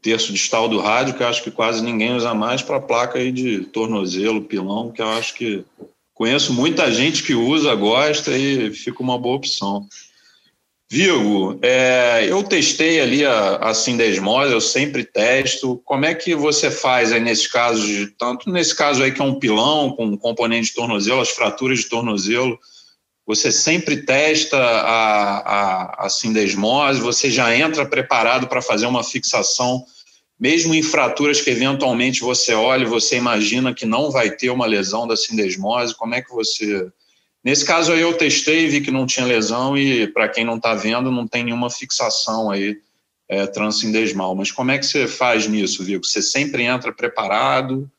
terço 0.00 0.32
distal 0.32 0.68
do 0.68 0.80
rádio, 0.80 1.14
que 1.14 1.22
eu 1.22 1.28
acho 1.28 1.42
que 1.42 1.50
quase 1.50 1.82
ninguém 1.82 2.14
usa 2.14 2.32
mais, 2.32 2.62
para 2.62 2.80
placa 2.80 3.18
aí 3.18 3.32
de 3.32 3.60
tornozelo, 3.66 4.42
pilão, 4.42 4.90
que 4.90 5.02
eu 5.02 5.08
acho 5.08 5.34
que 5.34 5.64
conheço 6.14 6.52
muita 6.52 6.92
gente 6.92 7.22
que 7.22 7.34
usa, 7.34 7.74
gosta 7.74 8.36
e 8.36 8.70
fica 8.70 9.02
uma 9.02 9.18
boa 9.18 9.36
opção. 9.36 9.86
Vigo, 10.92 11.58
é, 11.62 12.26
eu 12.28 12.42
testei 12.42 13.00
ali 13.00 13.24
a, 13.24 13.56
a 13.56 13.72
sindesmose, 13.72 14.52
eu 14.52 14.60
sempre 14.60 15.02
testo. 15.02 15.80
Como 15.86 16.04
é 16.04 16.14
que 16.14 16.34
você 16.34 16.70
faz 16.70 17.12
aí 17.12 17.18
nesse 17.18 17.50
caso, 17.50 17.80
de, 17.80 18.08
tanto 18.08 18.50
nesse 18.50 18.76
caso 18.76 19.02
aí 19.02 19.10
que 19.10 19.22
é 19.22 19.24
um 19.24 19.38
pilão 19.38 19.92
com 19.92 20.04
um 20.04 20.18
componente 20.18 20.66
de 20.66 20.74
tornozelo, 20.74 21.22
as 21.22 21.30
fraturas 21.30 21.78
de 21.78 21.88
tornozelo, 21.88 22.58
você 23.26 23.50
sempre 23.50 24.02
testa 24.04 24.58
a, 24.58 25.38
a, 25.38 26.06
a 26.06 26.08
sindesmose, 26.10 27.00
você 27.00 27.30
já 27.30 27.56
entra 27.56 27.86
preparado 27.86 28.46
para 28.46 28.60
fazer 28.60 28.84
uma 28.84 29.02
fixação 29.02 29.82
mesmo 30.38 30.74
em 30.74 30.82
fraturas 30.82 31.40
que 31.40 31.48
eventualmente 31.48 32.20
você 32.20 32.52
olha 32.52 32.82
e 32.82 32.86
você 32.86 33.16
imagina 33.16 33.72
que 33.72 33.86
não 33.86 34.10
vai 34.10 34.30
ter 34.30 34.50
uma 34.50 34.66
lesão 34.66 35.08
da 35.08 35.16
sindesmose, 35.16 35.96
como 35.96 36.14
é 36.14 36.20
que 36.20 36.34
você. 36.34 36.86
Nesse 37.44 37.64
caso 37.64 37.92
aí 37.92 38.00
eu 38.00 38.12
testei, 38.14 38.68
vi 38.68 38.80
que 38.80 38.90
não 38.90 39.06
tinha 39.06 39.26
lesão 39.26 39.76
e, 39.76 40.06
para 40.06 40.28
quem 40.28 40.44
não 40.44 40.56
está 40.56 40.74
vendo, 40.74 41.10
não 41.10 41.26
tem 41.26 41.44
nenhuma 41.44 41.68
fixação 41.68 42.50
aí 42.50 42.78
é, 43.28 43.46
transindesmal. 43.46 44.34
Mas 44.36 44.52
como 44.52 44.70
é 44.70 44.78
que 44.78 44.86
você 44.86 45.08
faz 45.08 45.48
nisso, 45.48 45.82
Vico? 45.82 46.06
Você 46.06 46.22
sempre 46.22 46.62
entra 46.62 46.92
preparado 46.92 47.90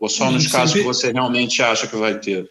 ou 0.00 0.08
só 0.08 0.30
nos 0.30 0.46
casos 0.46 0.72
sempre... 0.72 0.80
que 0.80 0.86
você 0.86 1.12
realmente 1.12 1.62
acha 1.62 1.86
que 1.86 1.96
vai 1.96 2.18
ter? 2.18 2.48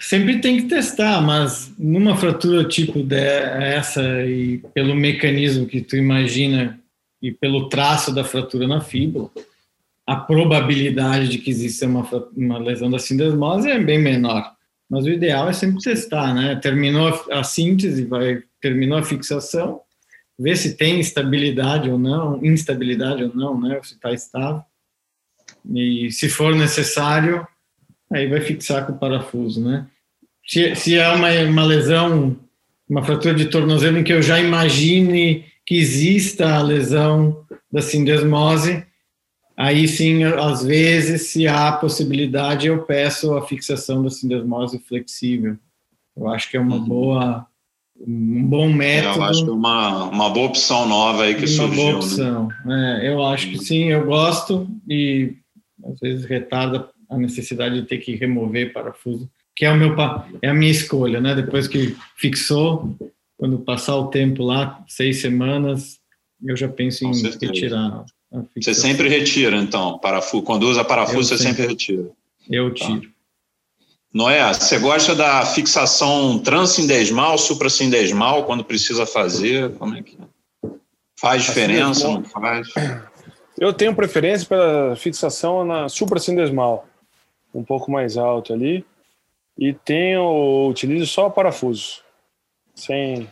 Sempre 0.00 0.40
tem 0.40 0.58
que 0.58 0.68
testar, 0.68 1.20
mas 1.22 1.72
numa 1.78 2.16
fratura 2.16 2.64
tipo 2.64 3.02
dessa 3.02 4.02
e 4.26 4.58
pelo 4.74 4.94
mecanismo 4.94 5.66
que 5.66 5.80
tu 5.80 5.96
imagina 5.96 6.78
e 7.22 7.32
pelo 7.32 7.68
traço 7.68 8.12
da 8.12 8.22
fratura 8.22 8.68
na 8.68 8.80
fíbula, 8.80 9.30
a 10.06 10.16
probabilidade 10.16 11.28
de 11.28 11.38
que 11.38 11.50
exista 11.50 11.86
uma, 11.86 12.06
uma 12.36 12.58
lesão 12.58 12.90
da 12.90 12.98
sindesmose 12.98 13.70
é 13.70 13.78
bem 13.78 13.98
menor. 13.98 14.53
Mas 14.88 15.04
o 15.04 15.10
ideal 15.10 15.48
é 15.48 15.52
sempre 15.52 15.80
testar, 15.80 16.34
né? 16.34 16.56
Terminou 16.56 17.26
a, 17.30 17.42
síntese, 17.42 18.04
vai, 18.04 18.42
terminou 18.60 18.98
a 18.98 19.02
fixação, 19.02 19.80
ver 20.38 20.56
se 20.56 20.76
tem 20.76 21.00
estabilidade 21.00 21.88
ou 21.88 21.98
não, 21.98 22.44
instabilidade 22.44 23.24
ou 23.24 23.34
não, 23.34 23.60
né? 23.60 23.80
Se 23.82 23.94
está 23.94 24.12
estável. 24.12 24.62
E 25.74 26.10
se 26.10 26.28
for 26.28 26.54
necessário, 26.54 27.46
aí 28.12 28.26
vai 28.28 28.40
fixar 28.40 28.86
com 28.86 28.92
o 28.92 28.98
parafuso, 28.98 29.64
né? 29.64 29.86
Se, 30.46 30.74
se 30.74 30.96
é 30.96 31.08
uma, 31.08 31.30
uma 31.30 31.64
lesão, 31.64 32.36
uma 32.88 33.02
fratura 33.02 33.34
de 33.34 33.46
tornozelo 33.46 33.98
em 33.98 34.04
que 34.04 34.12
eu 34.12 34.22
já 34.22 34.38
imagine 34.38 35.46
que 35.66 35.76
exista 35.76 36.56
a 36.56 36.62
lesão 36.62 37.44
da 37.72 37.80
sindesmose, 37.80 38.84
aí 39.56 39.86
sim, 39.86 40.24
às 40.24 40.64
vezes, 40.64 41.28
se 41.28 41.46
há 41.46 41.72
possibilidade, 41.72 42.66
eu 42.66 42.82
peço 42.82 43.34
a 43.34 43.46
fixação 43.46 44.02
da 44.02 44.10
sindesmose 44.10 44.78
flexível. 44.78 45.56
Eu 46.16 46.28
acho 46.28 46.50
que 46.50 46.56
é 46.56 46.60
uma 46.60 46.76
uhum. 46.76 46.84
boa, 46.84 47.46
um 48.06 48.44
bom 48.44 48.72
método. 48.72 49.18
Eu 49.18 49.24
acho 49.24 49.44
que 49.44 49.50
é 49.50 49.52
uma, 49.52 50.04
uma 50.04 50.30
boa 50.30 50.46
opção 50.46 50.88
nova 50.88 51.24
aí 51.24 51.34
que 51.34 51.40
uma 51.40 51.48
surgiu. 51.48 51.66
Uma 51.66 51.76
boa 51.76 51.92
né? 51.92 51.98
opção. 51.98 52.48
Né? 52.64 53.00
É, 53.02 53.08
eu 53.08 53.24
acho 53.24 53.50
que 53.50 53.58
sim, 53.58 53.84
eu 53.84 54.04
gosto 54.06 54.68
e 54.88 55.34
às 55.84 55.98
vezes 56.00 56.24
retarda 56.24 56.88
a 57.08 57.18
necessidade 57.18 57.80
de 57.80 57.86
ter 57.86 57.98
que 57.98 58.14
remover 58.14 58.72
parafuso, 58.72 59.30
que 59.54 59.64
é 59.64 59.70
o 59.70 59.76
meu 59.76 59.94
é 60.42 60.48
a 60.48 60.54
minha 60.54 60.70
escolha, 60.70 61.20
né? 61.20 61.34
Depois 61.34 61.68
que 61.68 61.96
fixou, 62.16 62.96
quando 63.36 63.58
passar 63.58 63.96
o 63.96 64.08
tempo 64.08 64.42
lá, 64.42 64.82
seis 64.88 65.20
semanas, 65.20 65.98
eu 66.42 66.56
já 66.56 66.68
penso 66.68 67.04
em 67.04 67.22
retirar 67.22 68.04
Você 68.56 68.74
sempre 68.74 69.08
retira, 69.08 69.56
então, 69.56 69.98
parafuso. 69.98 70.42
Quando 70.42 70.64
usa 70.64 70.84
parafuso, 70.84 71.28
você 71.28 71.38
sempre, 71.38 71.62
sempre 71.62 71.66
retira. 71.68 72.10
Eu 72.50 72.72
tiro. 72.74 73.02
Tá. 73.02 73.08
Noé, 74.12 74.52
você 74.52 74.78
gosta 74.78 75.14
da 75.14 75.44
fixação 75.44 76.38
transcindesmal, 76.38 77.36
supracindesmal, 77.36 78.44
quando 78.44 78.64
precisa 78.64 79.06
fazer? 79.06 79.72
Como 79.76 79.96
é 79.96 80.02
que 80.02 80.16
é? 80.16 80.70
Faz 81.18 81.44
diferença, 81.44 82.08
não 82.08 82.24
faz? 82.24 82.68
Eu 83.58 83.72
tenho 83.72 83.94
preferência 83.94 84.46
pela 84.46 84.96
fixação 84.96 85.64
na 85.64 85.88
supracindesmal, 85.88 86.86
um 87.54 87.64
pouco 87.64 87.90
mais 87.90 88.16
alto 88.16 88.52
ali. 88.52 88.84
E 89.56 89.72
tenho, 89.72 90.68
utilizo 90.68 91.06
só 91.06 91.30
parafuso, 91.30 92.00
sem 92.74 93.28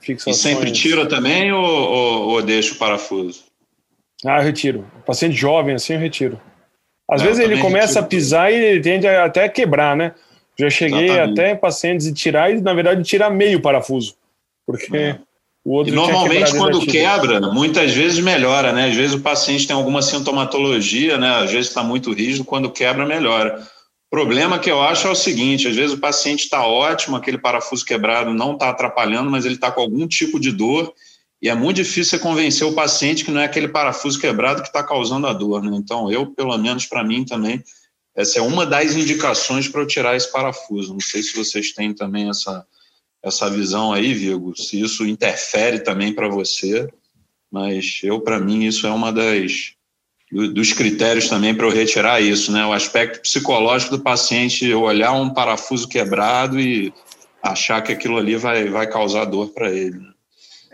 fixação. 0.00 0.32
E 0.32 0.36
sempre 0.36 0.70
tira 0.70 1.06
também 1.06 1.52
ou, 1.52 1.64
ou, 1.64 2.28
ou 2.28 2.42
deixa 2.42 2.74
o 2.74 2.78
parafuso? 2.78 3.44
Ah, 4.24 4.38
eu 4.38 4.44
retiro. 4.44 4.86
paciente 5.04 5.36
jovem 5.36 5.74
assim, 5.74 5.94
eu 5.94 6.00
retiro. 6.00 6.40
Às 7.08 7.22
vezes 7.22 7.38
ele 7.38 7.60
começa 7.60 8.00
a 8.00 8.02
pisar 8.02 8.52
e 8.52 8.56
ele 8.56 8.80
tende 8.80 9.06
até 9.06 9.44
a 9.44 9.48
quebrar, 9.48 9.96
né? 9.96 10.12
Já 10.58 10.70
cheguei 10.70 11.04
Exatamente. 11.04 11.40
até 11.40 11.54
pacientes 11.54 12.06
de 12.06 12.14
tirar 12.14 12.50
e, 12.50 12.60
na 12.60 12.74
verdade, 12.74 13.02
tirar 13.04 13.30
meio 13.30 13.60
parafuso. 13.60 14.16
Porque 14.66 14.96
é. 14.96 15.18
o 15.64 15.74
outro. 15.74 15.92
E 15.92 15.94
normalmente, 15.94 16.56
quando 16.56 16.84
quebra, 16.84 17.40
muitas 17.52 17.92
vezes 17.92 18.18
melhora, 18.18 18.72
né? 18.72 18.88
Às 18.88 18.94
vezes 18.94 19.14
o 19.14 19.20
paciente 19.20 19.66
tem 19.66 19.76
alguma 19.76 20.02
sintomatologia, 20.02 21.18
né? 21.18 21.28
Às 21.42 21.52
vezes 21.52 21.68
está 21.68 21.82
muito 21.82 22.12
rígido, 22.12 22.44
quando 22.44 22.70
quebra, 22.70 23.06
melhora. 23.06 23.60
O 24.06 24.10
problema 24.10 24.58
que 24.58 24.70
eu 24.70 24.80
acho 24.80 25.06
é 25.06 25.10
o 25.10 25.14
seguinte: 25.14 25.68
às 25.68 25.76
vezes 25.76 25.94
o 25.94 26.00
paciente 26.00 26.44
está 26.44 26.66
ótimo, 26.66 27.16
aquele 27.16 27.38
parafuso 27.38 27.84
quebrado 27.84 28.32
não 28.32 28.54
está 28.54 28.70
atrapalhando, 28.70 29.30
mas 29.30 29.44
ele 29.44 29.54
está 29.54 29.70
com 29.70 29.80
algum 29.80 30.08
tipo 30.08 30.40
de 30.40 30.50
dor 30.50 30.92
e 31.40 31.48
é 31.48 31.54
muito 31.54 31.76
difícil 31.76 32.18
convencer 32.18 32.66
o 32.66 32.72
paciente 32.72 33.24
que 33.24 33.30
não 33.30 33.40
é 33.40 33.44
aquele 33.44 33.68
parafuso 33.68 34.18
quebrado 34.18 34.62
que 34.62 34.68
está 34.68 34.82
causando 34.82 35.26
a 35.26 35.32
dor. 35.32 35.62
Né? 35.62 35.76
Então, 35.76 36.10
eu, 36.10 36.26
pelo 36.26 36.56
menos 36.56 36.86
para 36.86 37.04
mim 37.04 37.24
também, 37.24 37.62
essa 38.14 38.38
é 38.38 38.42
uma 38.42 38.64
das 38.64 38.96
indicações 38.96 39.68
para 39.68 39.82
eu 39.82 39.86
tirar 39.86 40.16
esse 40.16 40.30
parafuso. 40.32 40.94
Não 40.94 41.00
sei 41.00 41.22
se 41.22 41.36
vocês 41.36 41.72
têm 41.72 41.92
também 41.94 42.30
essa, 42.30 42.66
essa 43.22 43.50
visão 43.50 43.92
aí, 43.92 44.14
Vigo, 44.14 44.56
se 44.56 44.80
isso 44.80 45.06
interfere 45.06 45.80
também 45.80 46.12
para 46.12 46.28
você, 46.28 46.88
mas 47.52 48.00
eu, 48.02 48.20
para 48.20 48.40
mim, 48.40 48.64
isso 48.64 48.86
é 48.86 48.90
uma 48.90 49.12
das 49.12 49.76
dos 50.32 50.72
critérios 50.72 51.28
também 51.28 51.54
para 51.54 51.66
eu 51.66 51.70
retirar 51.70 52.20
isso, 52.20 52.50
né? 52.50 52.66
O 52.66 52.72
aspecto 52.72 53.20
psicológico 53.20 53.96
do 53.96 54.02
paciente 54.02 54.74
olhar 54.74 55.12
um 55.12 55.32
parafuso 55.32 55.86
quebrado 55.86 56.58
e 56.58 56.92
achar 57.40 57.80
que 57.80 57.92
aquilo 57.92 58.16
ali 58.16 58.34
vai, 58.34 58.68
vai 58.68 58.88
causar 58.88 59.24
dor 59.24 59.50
para 59.50 59.70
ele. 59.70 60.15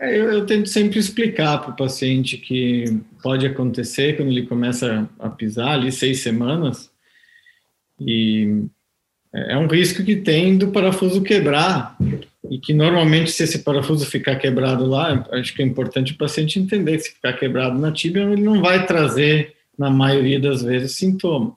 É, 0.03 0.19
eu, 0.19 0.29
eu, 0.33 0.45
tento 0.45 0.67
sempre 0.67 0.99
explicar 0.99 1.59
para 1.59 1.71
o 1.71 1.75
paciente 1.77 2.37
que 2.37 2.99
pode 3.21 3.45
acontecer 3.45 4.17
quando 4.17 4.29
ele 4.29 4.45
começa 4.45 5.09
a 5.17 5.29
pisar 5.29 5.75
ali 5.75 5.93
seis 5.93 6.19
semanas 6.19 6.91
e 7.97 8.65
é, 9.33 9.53
é 9.53 9.57
um 9.57 9.65
risco 9.65 10.03
que 10.03 10.17
tem 10.17 10.57
do 10.57 10.71
parafuso 10.71 11.23
quebrar 11.23 11.95
e 12.51 12.59
que 12.59 12.73
normalmente 12.73 13.31
se 13.31 13.43
esse 13.43 13.59
parafuso 13.59 14.05
ficar 14.05 14.35
quebrado 14.35 14.85
lá, 14.85 15.25
acho 15.31 15.55
que 15.55 15.61
é 15.61 15.65
importante 15.65 16.11
o 16.11 16.17
paciente 16.17 16.59
entender 16.59 16.97
que 16.97 17.03
se 17.03 17.13
ficar 17.13 17.31
quebrado 17.31 17.79
na 17.79 17.93
tíbia 17.93 18.23
ele 18.23 18.41
não 18.41 18.61
vai 18.61 18.85
trazer 18.85 19.53
na 19.79 19.89
maioria 19.89 20.39
das 20.39 20.61
vezes 20.61 20.97
sintomas. 20.97 21.53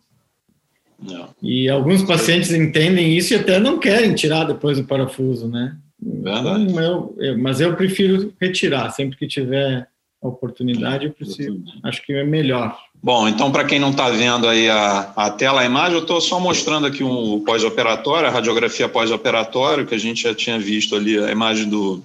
Não. 1.03 1.35
E 1.43 1.69
alguns 1.69 2.05
pacientes 2.05 2.53
entendem 2.53 3.17
isso 3.17 3.35
e 3.35 3.37
até 3.37 3.59
não 3.59 3.81
querem 3.81 4.15
tirar 4.15 4.45
depois 4.45 4.79
o 4.79 4.85
parafuso, 4.85 5.49
né? 5.49 5.77
Verdade. 6.01 6.63
Então, 6.63 6.83
eu, 6.83 7.17
eu, 7.19 7.39
mas 7.39 7.61
eu 7.61 7.75
prefiro 7.75 8.33
retirar, 8.41 8.91
sempre 8.91 9.17
que 9.17 9.27
tiver 9.27 9.89
oportunidade, 10.21 11.07
eu 11.07 11.13
preciso, 11.13 11.63
acho 11.85 12.05
que 12.05 12.13
é 12.13 12.25
melhor. 12.25 12.77
Bom, 13.03 13.29
então 13.29 13.53
para 13.53 13.65
quem 13.65 13.79
não 13.79 13.91
está 13.91 14.11
vendo 14.11 14.49
aí 14.49 14.69
a, 14.69 15.13
a 15.15 15.31
tela, 15.31 15.61
a 15.61 15.65
imagem, 15.65 15.97
eu 15.97 16.03
estou 16.03 16.21
só 16.21 16.41
mostrando 16.41 16.87
aqui 16.87 17.05
um 17.05 17.45
pós-operatório, 17.45 18.29
a 18.29 18.33
radiografia 18.33 18.89
pós-operatório, 18.89 19.87
que 19.87 19.95
a 19.95 19.99
gente 19.99 20.23
já 20.23 20.35
tinha 20.35 20.59
visto 20.59 20.97
ali 20.97 21.19
a 21.19 21.31
imagem 21.31 21.69
do, 21.69 22.03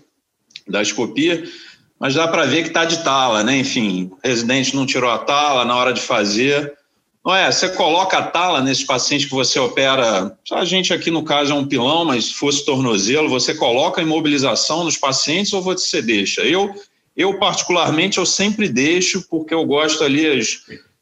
da 0.67 0.81
escopia, 0.81 1.43
mas 1.99 2.15
dá 2.15 2.27
para 2.27 2.45
ver 2.45 2.63
que 2.63 2.67
está 2.67 2.85
de 2.85 3.03
tala, 3.03 3.43
né? 3.43 3.57
Enfim, 3.57 4.11
o 4.11 4.27
residente 4.27 4.75
não 4.75 4.85
tirou 4.85 5.09
a 5.09 5.17
tala 5.17 5.65
na 5.65 5.75
hora 5.75 5.93
de 5.93 6.01
fazer, 6.01 6.73
não 7.23 7.35
é? 7.35 7.51
Você 7.51 7.69
coloca 7.69 8.17
a 8.17 8.23
tala 8.23 8.61
nesses 8.61 8.83
pacientes 8.83 9.27
que 9.27 9.33
você 9.33 9.59
opera. 9.59 10.35
A 10.51 10.65
gente 10.65 10.93
aqui 10.93 11.11
no 11.11 11.23
caso 11.23 11.51
é 11.51 11.55
um 11.55 11.67
pilão, 11.67 12.03
mas 12.03 12.25
se 12.25 12.33
fosse 12.33 12.65
tornozelo, 12.65 13.29
você 13.29 13.53
coloca 13.53 14.01
a 14.01 14.03
imobilização 14.03 14.83
nos 14.83 14.97
pacientes 14.97 15.53
ou 15.53 15.61
você 15.61 16.01
deixa? 16.01 16.41
Eu, 16.41 16.73
eu 17.15 17.37
particularmente, 17.37 18.17
eu 18.17 18.25
sempre 18.25 18.67
deixo 18.67 19.27
porque 19.29 19.53
eu 19.53 19.63
gosto 19.65 20.03
ali 20.03 20.25
as 20.25 20.61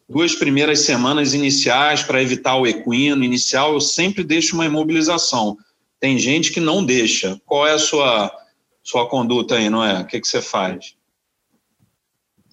duas 0.09 0.35
primeiras 0.35 0.81
semanas 0.81 1.33
iniciais 1.33 2.03
para 2.03 2.21
evitar 2.21 2.57
o 2.57 2.67
equino 2.67 3.23
inicial. 3.23 3.73
Eu 3.73 3.81
sempre 3.81 4.21
deixo 4.23 4.55
uma 4.55 4.65
imobilização. 4.65 5.57
Tem 6.01 6.17
gente 6.17 6.51
que 6.51 6.59
não 6.59 6.83
deixa. 6.83 7.39
Qual 7.45 7.65
é 7.65 7.73
a 7.73 7.79
sua 7.79 8.35
sua 8.83 9.07
conduta 9.07 9.55
aí, 9.55 9.69
não 9.69 9.83
é? 9.83 9.99
O 9.99 10.05
que, 10.05 10.19
que 10.19 10.27
você 10.27 10.41
faz? 10.41 10.95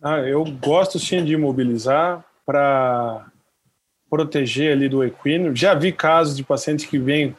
Ah, 0.02 0.18
eu 0.18 0.44
gosto 0.44 0.98
sim 0.98 1.24
de 1.24 1.32
imobilizar 1.32 2.24
para 2.44 3.26
proteger 4.08 4.72
ali 4.72 4.88
do 4.88 5.04
equino. 5.04 5.54
Já 5.54 5.74
vi 5.74 5.92
casos 5.92 6.36
de 6.36 6.44
pacientes 6.44 6.84
que 6.84 6.98
vêm, 6.98 7.34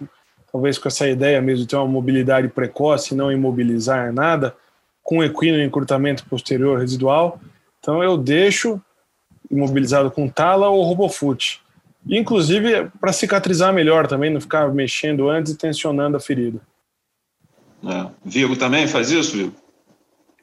talvez 0.51 0.77
com 0.77 0.87
essa 0.87 1.07
ideia 1.07 1.41
mesmo 1.41 1.63
de 1.63 1.69
ter 1.69 1.75
uma 1.75 1.87
mobilidade 1.87 2.47
precoce 2.47 3.13
e 3.13 3.17
não 3.17 3.31
imobilizar 3.31 4.11
nada, 4.13 4.55
com 5.03 5.23
equino 5.23 5.61
encurtamento 5.61 6.25
posterior 6.25 6.79
residual. 6.79 7.39
Então 7.79 8.03
eu 8.03 8.17
deixo 8.17 8.81
imobilizado 9.49 10.11
com 10.11 10.27
tala 10.27 10.69
ou 10.69 10.83
robofoot. 10.83 11.61
Inclusive 12.09 12.89
para 12.99 13.13
cicatrizar 13.13 13.73
melhor 13.73 14.07
também, 14.07 14.29
não 14.29 14.41
ficar 14.41 14.73
mexendo 14.73 15.29
antes 15.29 15.53
e 15.53 15.57
tensionando 15.57 16.17
a 16.17 16.19
ferida. 16.19 16.59
É. 17.85 18.07
Vigo 18.23 18.55
também 18.55 18.87
faz 18.87 19.11
isso, 19.11 19.37
Vigo? 19.37 19.53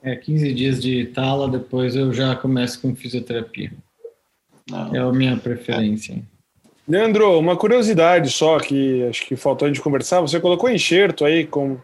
É, 0.03 0.15
15 0.15 0.53
dias 0.53 0.83
de 0.83 1.07
tala, 1.07 1.49
depois 1.49 1.97
eu 1.97 2.13
já 2.13 2.37
começo 2.37 2.81
com 2.81 2.95
fisioterapia. 2.95 3.73
Não. 4.71 4.95
É 4.95 4.99
a 4.99 5.13
minha 5.13 5.37
preferência. 5.37 6.23
Leandro, 6.87 7.39
uma 7.39 7.57
curiosidade 7.57 8.31
só 8.31 8.59
que 8.59 9.05
acho 9.09 9.25
que 9.27 9.37
faltou 9.37 9.67
a 9.67 9.69
gente 9.69 9.81
conversar. 9.81 10.21
Você 10.21 10.39
colocou 10.39 10.71
enxerto 10.71 11.25
aí, 11.25 11.47
como 11.47 11.83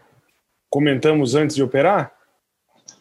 comentamos 0.69 1.35
antes 1.35 1.55
de 1.55 1.63
operar? 1.63 2.11